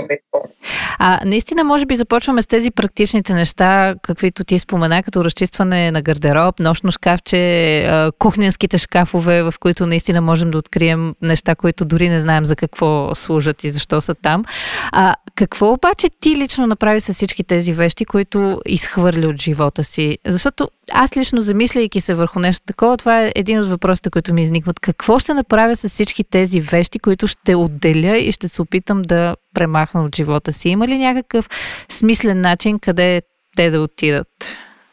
[1.00, 6.02] А наистина, може би започваме с тези практичните неща, каквито ти спомена, като разчистване на
[6.02, 12.20] гардероб, нощно шкафче, кухненските шкафове, в които наистина можем да открием неща, които дори не
[12.20, 14.44] знаем за какво служат и защо са там.
[14.92, 20.18] А какво обаче ти лично направи с всички тези вещи, които изхвърли от живота си?
[20.28, 24.42] Защото аз лично замисляйки се върху нещо такова, това е един от въпросите, които ми
[24.42, 24.80] изникват.
[24.80, 29.36] Какво ще направя с всички тези вещи, които ще отделя и ще се опитам да
[29.54, 30.70] премахна от живота си?
[30.70, 31.50] Има ли някакъв
[31.90, 33.22] смислен начин къде
[33.56, 34.28] те да отидат?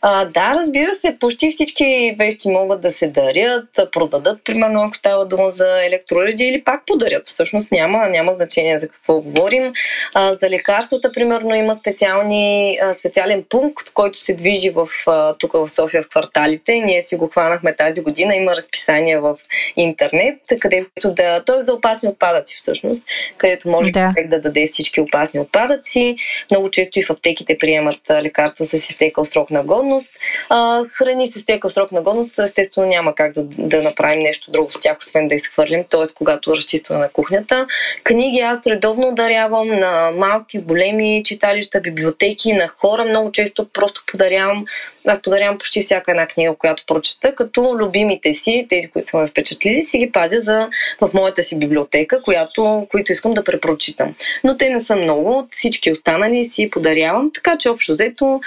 [0.03, 5.27] А, да, разбира се, почти всички вещи могат да се дарят, продадат, примерно ако става
[5.27, 7.27] дума за електроуреди или пак подарят.
[7.27, 9.73] Всъщност няма, няма значение за какво говорим.
[10.15, 15.53] А, за лекарствата, примерно, има специални, а, специален пункт, който се движи в, а, тук
[15.53, 16.75] в София в кварталите.
[16.75, 18.35] Ние си го хванахме тази година.
[18.35, 19.37] Има разписание в
[19.77, 21.45] интернет, където да...
[21.45, 23.09] Той е за опасни отпадъци всъщност,
[23.39, 24.15] където може да.
[24.27, 26.17] да даде всички опасни отпадъци.
[26.51, 30.11] Много често и в аптеките приемат лекарства с изтекал срок на годност годност.
[30.49, 34.71] А, храни с тека срок на годност, естествено няма как да, да направим нещо друго
[34.71, 36.15] с тях, освен да изхвърлим, т.е.
[36.15, 37.67] когато разчистваме кухнята.
[38.05, 43.05] Книги аз редовно дарявам на малки, големи читалища, библиотеки, на хора.
[43.05, 44.65] Много често просто подарявам.
[45.07, 49.27] Аз подарявам почти всяка една книга, която прочета, като любимите си, тези, които са ме
[49.27, 50.69] впечатлили, си ги пазя за,
[51.01, 54.15] в моята си библиотека, която, които искам да препрочитам.
[54.45, 55.39] Но те не са много.
[55.39, 58.41] От всички останали си подарявам, така че общо взето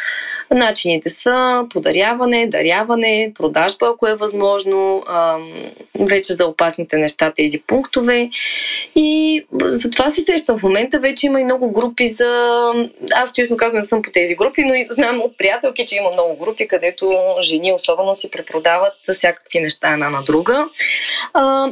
[0.51, 5.03] начините са са подаряване, даряване, продажба, ако е възможно,
[5.99, 8.29] вече за опасните неща тези пунктове.
[8.95, 10.99] И затова се сещам в момента.
[10.99, 12.71] Вече има и много групи за...
[13.15, 16.09] Аз честно казвам не съм по тези групи, но и знам от приятелки, че има
[16.13, 20.65] много групи, където жени особено си препродават всякакви неща една на друга.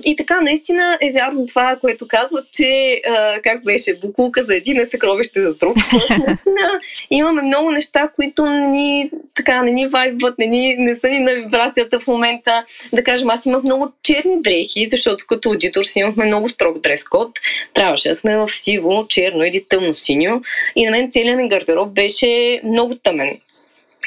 [0.04, 3.02] и така, наистина е вярно това, което казват, че
[3.44, 5.76] как беше букулка за един е съкровище за друг.
[6.10, 11.20] наистина имаме много неща, които ни така не ни вайбват, не, ни, не са ни
[11.20, 12.66] на вибрацията в момента.
[12.94, 17.32] Да кажем, аз имах много черни дрехи, защото като аудитор си имахме много строг дрес-код.
[17.74, 20.42] Трябваше да сме в сиво, черно или тъмно синьо.
[20.76, 23.38] И на мен целият ми гардероб беше много тъмен.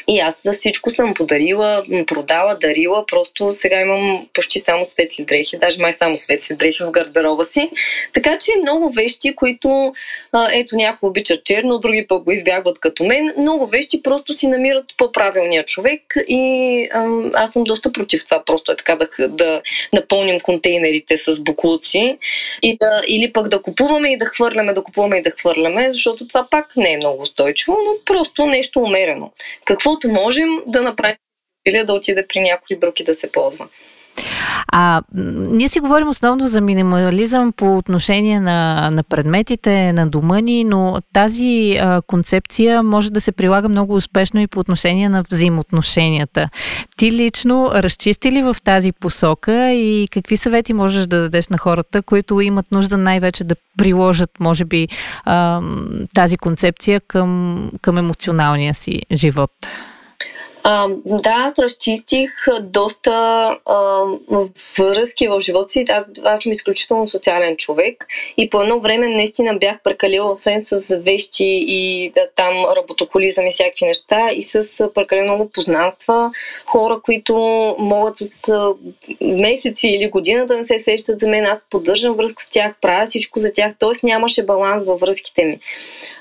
[0.09, 3.07] И аз за всичко съм подарила, продала, дарила.
[3.07, 7.71] Просто сега имам почти само светли дрехи, даже май само светли дрехи в гардероба си.
[8.13, 9.93] Така че много вещи, които
[10.53, 13.35] ето някои обичат черно, други пък го избягват като мен.
[13.39, 16.89] Много вещи просто си намират по-правилния човек и
[17.35, 18.45] аз съм доста против това.
[18.45, 19.63] Просто е така да, да
[19.93, 22.19] напълним контейнерите с буклуци
[22.63, 26.27] и да, или пък да купуваме и да хвърляме, да купуваме и да хвърляме, защото
[26.27, 29.31] това пак не е много устойчиво, но просто нещо умерено.
[29.65, 31.17] Какво каквото можем да направим
[31.67, 33.69] или да отиде при някой друг и да се ползва.
[34.75, 40.65] А, ние си говорим основно за минимализъм по отношение на, на предметите, на дома ни,
[40.65, 46.49] но тази а, концепция може да се прилага много успешно и по отношение на взаимоотношенията.
[46.97, 52.03] Ти лично разчисти ли в тази посока и какви съвети можеш да дадеш на хората,
[52.03, 54.89] които имат нужда най-вече да приложат, може би,
[55.25, 55.61] а,
[56.15, 59.51] тази концепция към, към емоционалния си живот?
[60.65, 63.13] А, да, аз разчистих доста
[63.67, 64.05] а,
[64.79, 65.85] връзки в живота си.
[65.89, 70.97] Аз, аз съм изключително социален човек и по едно време наистина бях прекалила, освен с
[70.97, 76.31] вещи и да, там работоколизъм и всякакви неща, и с прекалено много познанства,
[76.67, 77.37] хора, които
[77.79, 78.53] могат с
[79.21, 81.47] месеци или година да не се сещат за мен.
[81.47, 84.07] Аз поддържам връзка с тях, правя всичко за тях, т.е.
[84.07, 85.59] нямаше баланс във връзките ми.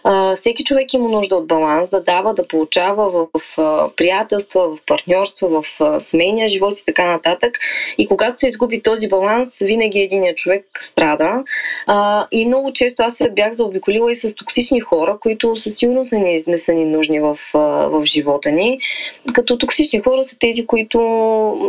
[0.04, 4.76] А, всеки човек има нужда от баланс, да дава, да получава в, в, в приятелства,
[4.76, 7.60] в партньорства, в семейния живот и така нататък.
[7.98, 11.44] И когато се изгуби този баланс, винаги единият човек страда.
[11.88, 16.12] А, и много често аз се бях заобиколила и с токсични хора, които със сигурност
[16.12, 18.80] не, не са ни нужни в, в живота ни.
[19.34, 21.00] Като токсични хора са тези, които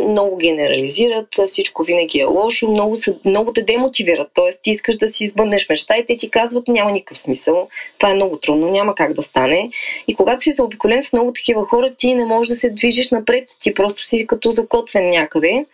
[0.07, 4.27] много генерализират, всичко винаги е лошо, много, са, много те демотивират.
[4.33, 8.09] Тоест, ти искаш да си избъднеш мечта и те ти казват, няма никакъв смисъл, това
[8.09, 9.69] е много трудно, няма как да стане.
[10.07, 13.43] И когато си заобиколен с много такива хора, ти не можеш да се движиш напред,
[13.59, 15.65] ти просто си като закотвен някъде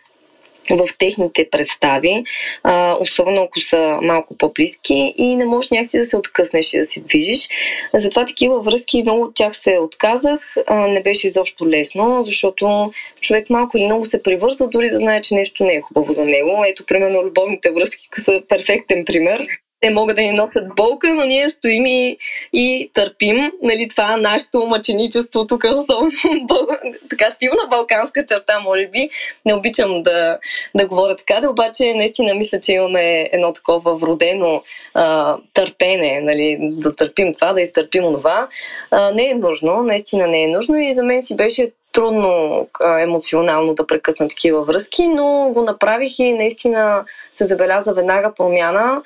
[0.70, 2.24] в техните представи,
[2.62, 6.84] а, особено ако са малко по-близки и не можеш някакси да се откъснеш и да
[6.84, 7.48] се движиш.
[7.94, 10.56] Затова такива връзки, много от тях се отказах.
[10.66, 15.20] А, не беше изобщо лесно, защото човек малко или много се привързва, дори да знае,
[15.20, 16.64] че нещо не е хубаво за него.
[16.66, 19.46] Ето, примерно, любовните връзки са перфектен пример
[19.80, 22.16] те могат да ни носят болка, но ние стоим и,
[22.52, 23.52] и търпим.
[23.62, 26.10] Нали, това нашето мъченичество тук, особено
[27.10, 29.10] така силна балканска черта, може би.
[29.46, 30.38] Не обичам да,
[30.74, 34.62] да говоря така, да обаче наистина мисля, че имаме едно такова вродено
[34.94, 38.48] а, търпене, нали, да търпим това, да изтърпим това.
[38.90, 42.66] А, не е нужно, наистина не е нужно и за мен си беше трудно
[42.98, 49.02] емоционално да прекъсна такива връзки, но го направих и наистина се забеляза веднага промяна.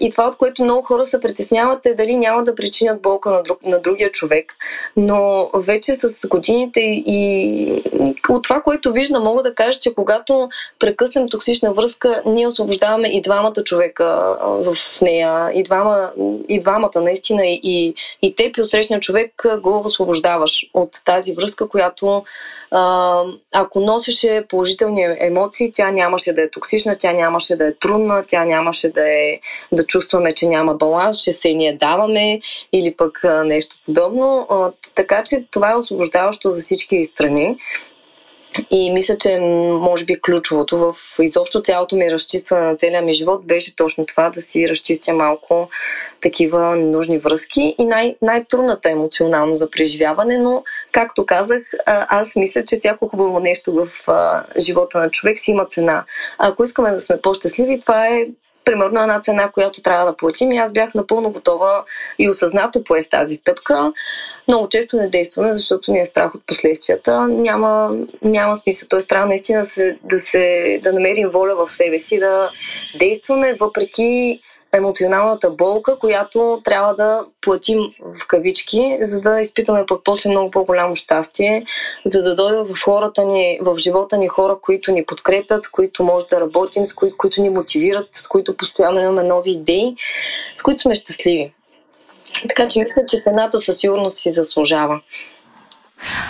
[0.00, 3.42] И това, от което много хора се притесняват е дали няма да причинят болка на,
[3.42, 4.52] друг, на другия човек.
[4.96, 7.82] Но вече с годините и
[8.28, 13.20] от това, което виждам, мога да кажа, че когато прекъснем токсична връзка, ние освобождаваме и
[13.20, 16.12] двамата човека в нея, и, двама,
[16.48, 21.68] и двамата наистина, и, и теб и от срещния човек го освобождаваш от тази връзка,
[21.68, 22.23] която
[22.70, 23.22] а,
[23.54, 28.44] ако носеше положителни емоции, тя нямаше да е токсична, тя нямаше да е трудна, тя
[28.44, 29.40] нямаше да, е,
[29.72, 32.40] да чувстваме, че няма баланс, че се ние даваме
[32.72, 34.46] или пък а, нещо подобно.
[34.50, 37.56] А, така че това е освобождаващо за всички страни.
[38.70, 39.38] И мисля, че
[39.80, 44.30] може би ключовото в изобщо цялото ми разчистване на целия ми живот беше точно това
[44.30, 45.68] да си разчистя малко
[46.20, 52.76] такива нужни връзки и най- най-трудната емоционално за преживяване, но както казах, аз мисля, че
[52.76, 53.88] всяко хубаво нещо в
[54.58, 56.04] живота на човек си има цена.
[56.38, 58.26] Ако искаме да сме по-щастливи, това е
[58.64, 61.84] примерно една цена, която трябва да платим и аз бях напълно готова
[62.18, 63.92] и осъзнато поех тази стъпка.
[64.48, 67.28] Много често не действаме, защото ни е страх от последствията.
[67.28, 68.88] Няма, няма смисъл.
[68.88, 72.50] Тоест трябва наистина се, да, се, да намерим воля в себе си, да
[72.98, 74.40] действаме въпреки
[74.76, 80.96] емоционалната болка, която трябва да платим в кавички, за да изпитаме пък после много по-голямо
[80.96, 81.64] щастие,
[82.04, 86.04] за да дойдат в хората ни, в живота ни хора, които ни подкрепят, с които
[86.04, 89.96] може да работим, с които, които ни мотивират, с които постоянно имаме нови идеи,
[90.54, 91.52] с които сме щастливи.
[92.48, 95.00] Така че мисля, че цената със сигурност си заслужава.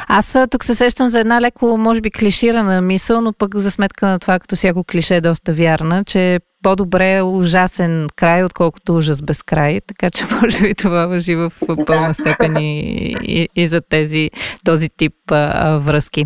[0.08, 4.06] Аз тук се сещам за една леко, може би, клиширана мисъл, но пък за сметка
[4.06, 9.42] на това, като всяко клише е доста вярна, че по-добре ужасен край, отколкото ужас без
[9.42, 9.80] край.
[9.80, 11.52] Така че може би това въжи в
[11.86, 12.80] пълна степен и,
[13.22, 14.30] и, и за тези,
[14.64, 16.24] този тип а, връзки.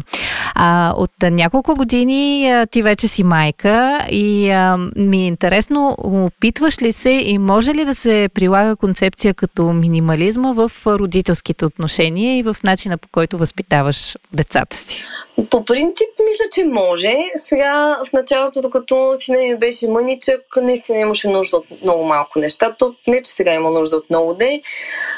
[0.54, 6.82] А, от няколко години а, ти вече си майка и а, ми е интересно, опитваш
[6.82, 12.42] ли се и може ли да се прилага концепция като минимализма в родителските отношения и
[12.42, 15.02] в начина по който възпитаваш децата си?
[15.50, 17.14] По принцип, мисля, че може.
[17.36, 22.38] Сега в началото, докато сина ми беше мънич, че наистина имаше нужда от много малко
[22.38, 22.74] неща.
[22.78, 24.60] То не, че сега има нужда от много де.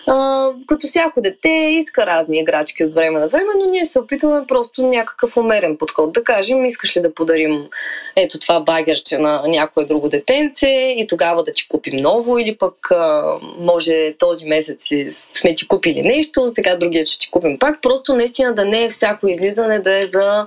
[0.06, 4.46] А, като всяко дете иска разни играчки от време на време, но ние се опитваме
[4.48, 6.12] просто някакъв умерен подход.
[6.12, 7.68] Да кажем, искаш ли да подарим
[8.16, 12.90] ето това багерче на някое друго детенце и тогава да ти купим ново или пък
[12.90, 14.88] а, може този месец
[15.32, 17.82] сме ти купили нещо, сега другия ще ти купим пак.
[17.82, 20.46] Просто наистина да не е всяко излизане да е за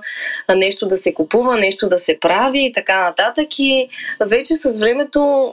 [0.56, 3.58] нещо да се купува, нещо да се прави и така нататък.
[3.58, 3.88] И
[4.20, 5.52] вече с времето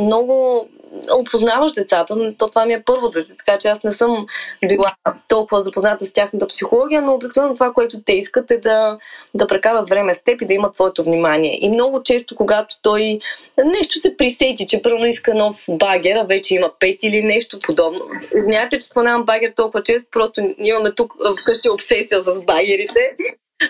[0.00, 0.66] много
[1.12, 2.34] опознаваш децата.
[2.38, 4.26] То това ми е първо дете, така че аз не съм
[4.68, 4.94] била
[5.28, 8.98] толкова запозната с тяхната психология, но обикновено това, което те искат е да,
[9.34, 11.58] да прекарат време с теб и да имат твоето внимание.
[11.60, 13.20] И много често, когато той
[13.64, 18.00] нещо се присети, че първо иска нов багер, а вече има пет или нещо подобно.
[18.34, 23.16] Знаете, че споменавам багер толкова често, просто имаме тук вкъщи обсесия с багерите.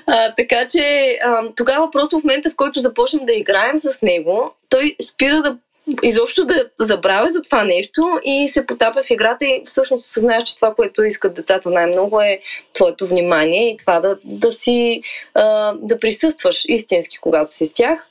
[0.07, 4.55] А, така че а, тогава просто в момента, в който започнем да играем с него,
[4.69, 5.59] той спира да
[6.03, 10.57] изобщо да забравя за това нещо и се потапя в играта и всъщност съзнаеш, че
[10.57, 12.41] това, което искат децата най-много е
[12.73, 15.01] твоето внимание и това да, да си
[15.35, 18.11] а, да присъстваш истински, когато си с тях.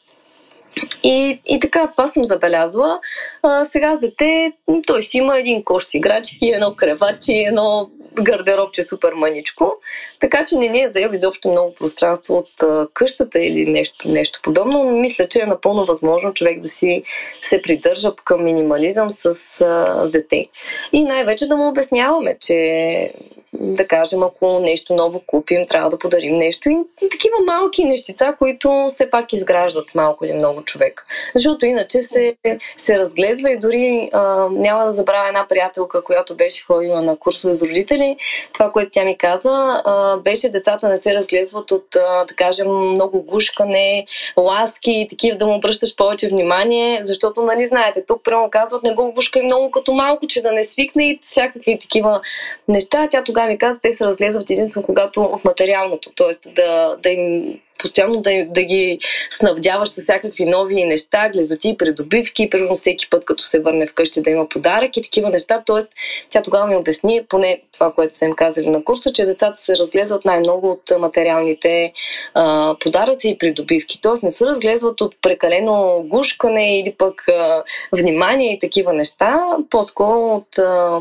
[1.03, 2.99] И, и така, това съм забелязала.
[3.43, 4.51] А, сега с дете,
[4.87, 7.89] той си има един кош с играчки, едно кревачи, едно
[8.23, 9.73] гардеробче супер маничко,
[10.19, 12.49] така че не ни е заел изобщо много пространство от
[12.93, 14.83] къщата или нещо, нещо подобно.
[14.83, 17.03] Но мисля, че е напълно възможно човек да си
[17.41, 20.47] се придържа към минимализъм с, с дете.
[20.93, 23.13] И най-вече да му обясняваме, че
[23.59, 26.69] да кажем, ако нещо ново купим, трябва да подарим нещо.
[26.69, 31.05] И такива малки нещица, които все пак изграждат малко или много човек.
[31.35, 32.35] Защото иначе се,
[32.77, 37.53] се разглезва и дори а, няма да забравя една приятелка, която беше ходила на курсове
[37.53, 38.17] за родители.
[38.53, 42.71] Това, което тя ми каза, а, беше децата не се разглезват от, а, да кажем,
[42.71, 44.05] много гушкане,
[44.37, 48.93] ласки и такива да му обръщаш повече внимание, защото, нали, знаете, тук прямо казват, не
[48.93, 52.21] го гушкай много като малко, че да не свикне и всякакви такива
[52.67, 53.07] неща.
[53.11, 56.49] Тя тогава ми каза, те се разглезват единствено когато в материалното, т.е.
[56.51, 62.75] Да, да им постоянно да, да ги снабдяваш с всякакви нови неща, глезоти, придобивки, примерно
[62.75, 65.63] всеки път, като се върне вкъщи да има подарък и такива неща.
[65.65, 65.89] Тоест,
[66.29, 69.77] тя тогава ми обясни, поне това, което са им казали на курса, че децата се
[69.77, 71.93] разглезват най-много от материалните
[72.33, 74.01] а, подаръци и придобивки.
[74.01, 77.63] Тоест, не се разглезват от прекалено гушкане или пък а,
[77.97, 80.99] внимание и такива неща, по-скоро от а,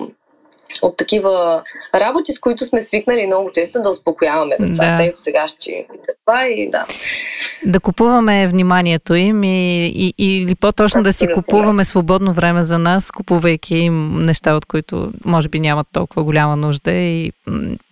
[0.82, 1.62] от такива
[1.94, 4.96] работи, с които сме свикнали много често да успокояваме децата.
[4.96, 5.04] Да.
[5.04, 5.86] Ето сега ще
[6.26, 6.84] това и да.
[7.64, 13.10] Да купуваме вниманието им и, и, или по-точно да си купуваме свободно време за нас,
[13.10, 17.32] купувайки им неща, от които може би нямат толкова голяма нужда и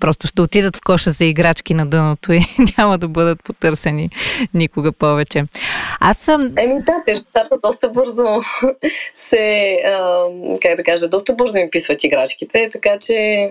[0.00, 2.40] просто ще отидат в коша за играчки на дъното и
[2.78, 4.10] няма да бъдат потърсени
[4.54, 5.44] никога повече.
[6.00, 6.42] Аз съм...
[6.58, 7.14] Еми да, те
[7.62, 8.24] доста бързо
[9.14, 10.24] се, а,
[10.62, 13.48] как да кажа, доста бързо им писват играчките, така че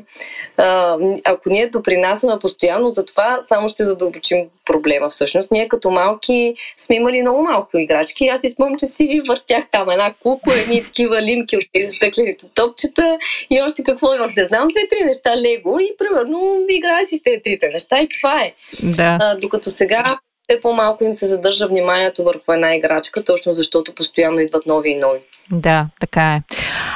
[0.58, 5.52] а, ако ние допринасяме постоянно за това, само ще задълбочим проблема всъщност.
[5.52, 8.28] Ние като малки сме имали много малко играчки.
[8.28, 12.46] Аз си спомням, че си въртях там една кукла, едни такива лимки от тези стъклените
[12.56, 13.18] топчета
[13.50, 14.36] и още какво имах.
[14.36, 18.42] Не знам, две-три неща лего и примерно играя си с тези трите неща и това
[18.42, 18.54] е.
[18.84, 19.18] Да.
[19.22, 20.04] А, докато сега
[20.50, 24.96] все по-малко им се задържа вниманието върху една играчка, точно защото постоянно идват нови и
[24.96, 25.20] нови.
[25.52, 26.42] Да, така е.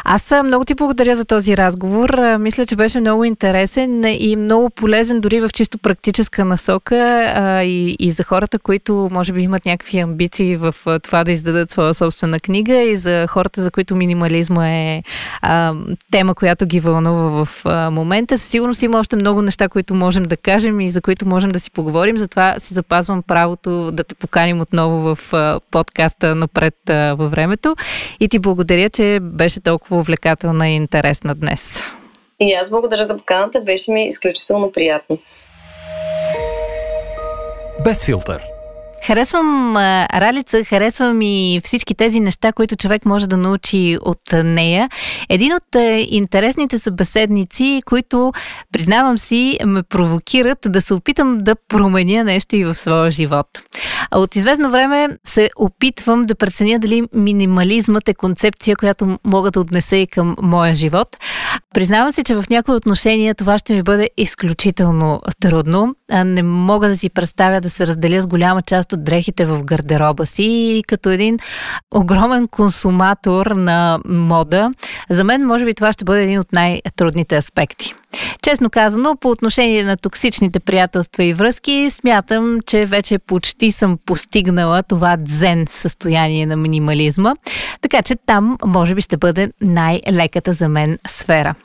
[0.03, 2.19] Аз много ти благодаря за този разговор.
[2.39, 7.31] Мисля, че беше много интересен и много полезен дори в чисто практическа насока
[7.63, 11.93] и, и за хората, които може би имат някакви амбиции в това да издадат своя
[11.93, 15.03] собствена книга и за хората, за които минимализма е
[15.41, 15.73] а,
[16.11, 18.37] тема, която ги вълнува в момента.
[18.37, 21.59] Със сигурност има още много неща, които можем да кажем и за които можем да
[21.59, 22.17] си поговорим.
[22.17, 25.33] Затова си запазвам правото да те поканим отново в
[25.71, 27.75] подкаста напред във времето.
[28.19, 31.81] И ти благодаря, че беше толкова увлекателна и интересна днес.
[32.39, 35.17] И аз благодаря за поканата, беше ми изключително приятно.
[37.83, 38.54] Без филтър.
[39.07, 39.77] Харесвам
[40.13, 44.89] Ралица, харесвам и всички тези неща, които човек може да научи от нея.
[45.29, 45.75] Един от
[46.09, 48.31] интересните събеседници, които,
[48.71, 53.47] признавам си, ме провокират да се опитам да променя нещо и в своя живот.
[54.11, 59.59] А от известно време се опитвам да преценя дали минимализмът е концепция, която мога да
[59.59, 61.17] отнеса и към моя живот.
[61.73, 65.95] Признавам се, че в някои отношения това ще ми бъде изключително трудно.
[66.25, 70.25] Не мога да си представя да се разделя с голяма част от дрехите в гардероба
[70.25, 71.39] си и като един
[71.91, 74.71] огромен консуматор на мода,
[75.09, 77.93] за мен може би това ще бъде един от най-трудните аспекти.
[78.43, 84.83] Честно казано, по отношение на токсичните приятелства и връзки, смятам, че вече почти съм постигнала
[84.83, 87.33] това дзен състояние на минимализма,
[87.81, 91.55] така че там може би ще бъде най-леката за мен сфера.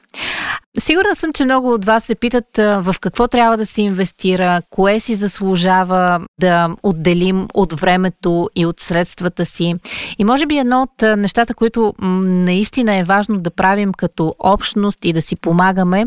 [0.79, 5.01] Сигурна съм, че много от вас се питат в какво трябва да се инвестира, кое
[5.01, 9.75] си заслужава да отделим от времето и от средствата си.
[10.19, 15.13] И може би едно от нещата, които наистина е важно да правим като общност и
[15.13, 16.07] да си помагаме,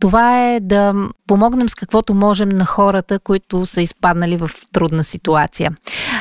[0.00, 0.94] това е да
[1.26, 5.72] помогнем с каквото можем на хората, които са изпаднали в трудна ситуация.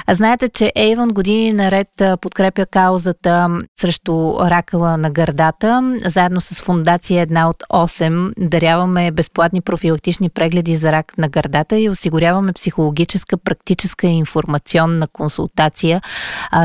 [0.10, 1.88] Знаете, че Ейвън години наред
[2.22, 3.49] подкрепя каузата
[3.80, 5.97] срещу ракала на гърдата.
[6.06, 11.89] Заедно с фундация една от 8 даряваме безплатни профилактични прегледи за рак на гърдата и
[11.89, 16.01] осигуряваме психологическа, практическа и информационна консултация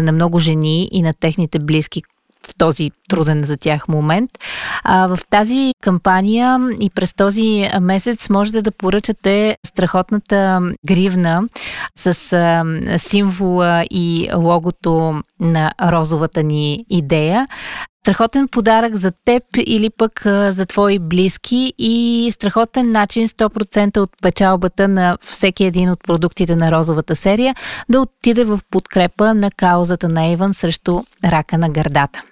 [0.03, 2.03] на много жени и на техните близки,
[2.49, 4.31] в този труден за тях момент.
[4.85, 11.43] А, в тази кампания и през този месец можете да поръчате страхотната гривна
[11.97, 12.65] с а,
[12.99, 17.47] символа и логото на розовата ни идея.
[18.09, 24.89] Страхотен подарък за теб или пък за твои близки и страхотен начин 100% от печалбата
[24.89, 27.55] на всеки един от продуктите на розовата серия
[27.89, 32.23] да отиде в подкрепа на каузата на Иван срещу рака на гърдата.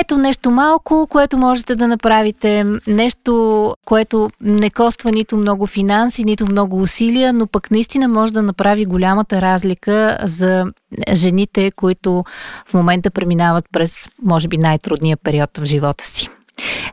[0.00, 6.46] Ето нещо малко, което можете да направите, нещо, което не коства нито много финанси, нито
[6.46, 10.64] много усилия, но пък наистина може да направи голямата разлика за
[11.12, 12.24] жените, които
[12.66, 16.28] в момента преминават през, може би, най-трудния период в живота си.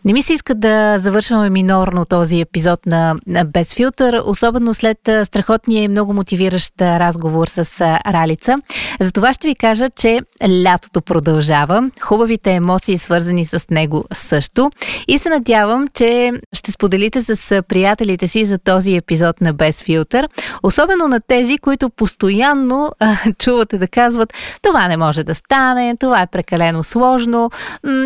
[0.06, 5.84] Не ми се иска да завършваме минорно този епизод на Без филтър, особено след страхотния
[5.84, 8.56] и много мотивиращ разговор с Ралица.
[9.00, 10.20] Затова ще ви кажа, че
[10.64, 14.72] лятото продължава, хубавите емоции свързани с него също.
[15.08, 20.28] И се надявам, че ще споделите с приятелите си за този епизод на Без филтър,
[20.64, 26.22] особено на тези, които постоянно а, чувате да казват това не може да стане, това
[26.22, 27.50] е прекалено сложно,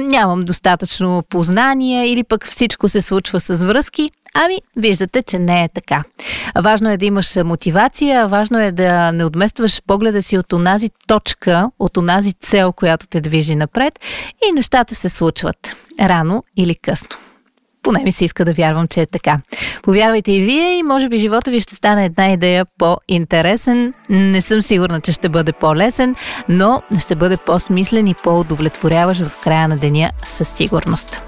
[0.07, 1.23] нямам достатъчно
[1.85, 4.11] познания или пък всичко се случва с връзки.
[4.33, 6.03] Ами, виждате, че не е така.
[6.55, 11.71] Важно е да имаш мотивация, важно е да не отместваш погледа си от онази точка,
[11.79, 13.99] от онази цел, която те движи напред
[14.49, 17.17] и нещата се случват рано или късно.
[17.85, 19.39] Поне ми се иска да вярвам, че е така.
[19.83, 23.93] Повярвайте и вие и може би живота ви ще стане една идея по-интересен.
[24.09, 26.15] Не съм сигурна, че ще бъде по-лесен,
[26.49, 31.21] но ще бъде по-смислен и по-удовлетворяващ в края на деня със сигурност.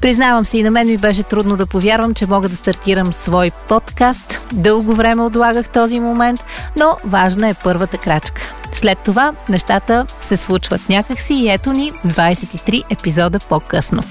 [0.00, 3.50] Признавам си, и на мен ми беше трудно да повярвам, че мога да стартирам свой
[3.68, 4.40] подкаст.
[4.52, 6.44] Дълго време отлагах този момент,
[6.78, 8.54] но важна е първата крачка.
[8.72, 14.02] След това нещата се случват някакси и ето ни 23 епизода по-късно.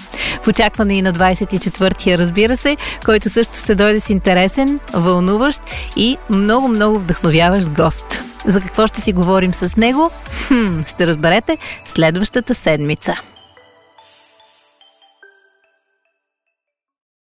[0.43, 5.61] В очакване и на 24-я, разбира се, който също ще дойде с интересен, вълнуващ
[5.95, 8.23] и много-много вдъхновяващ гост.
[8.45, 10.11] За какво ще си говорим с него?
[10.47, 13.15] Хм, ще разберете следващата седмица.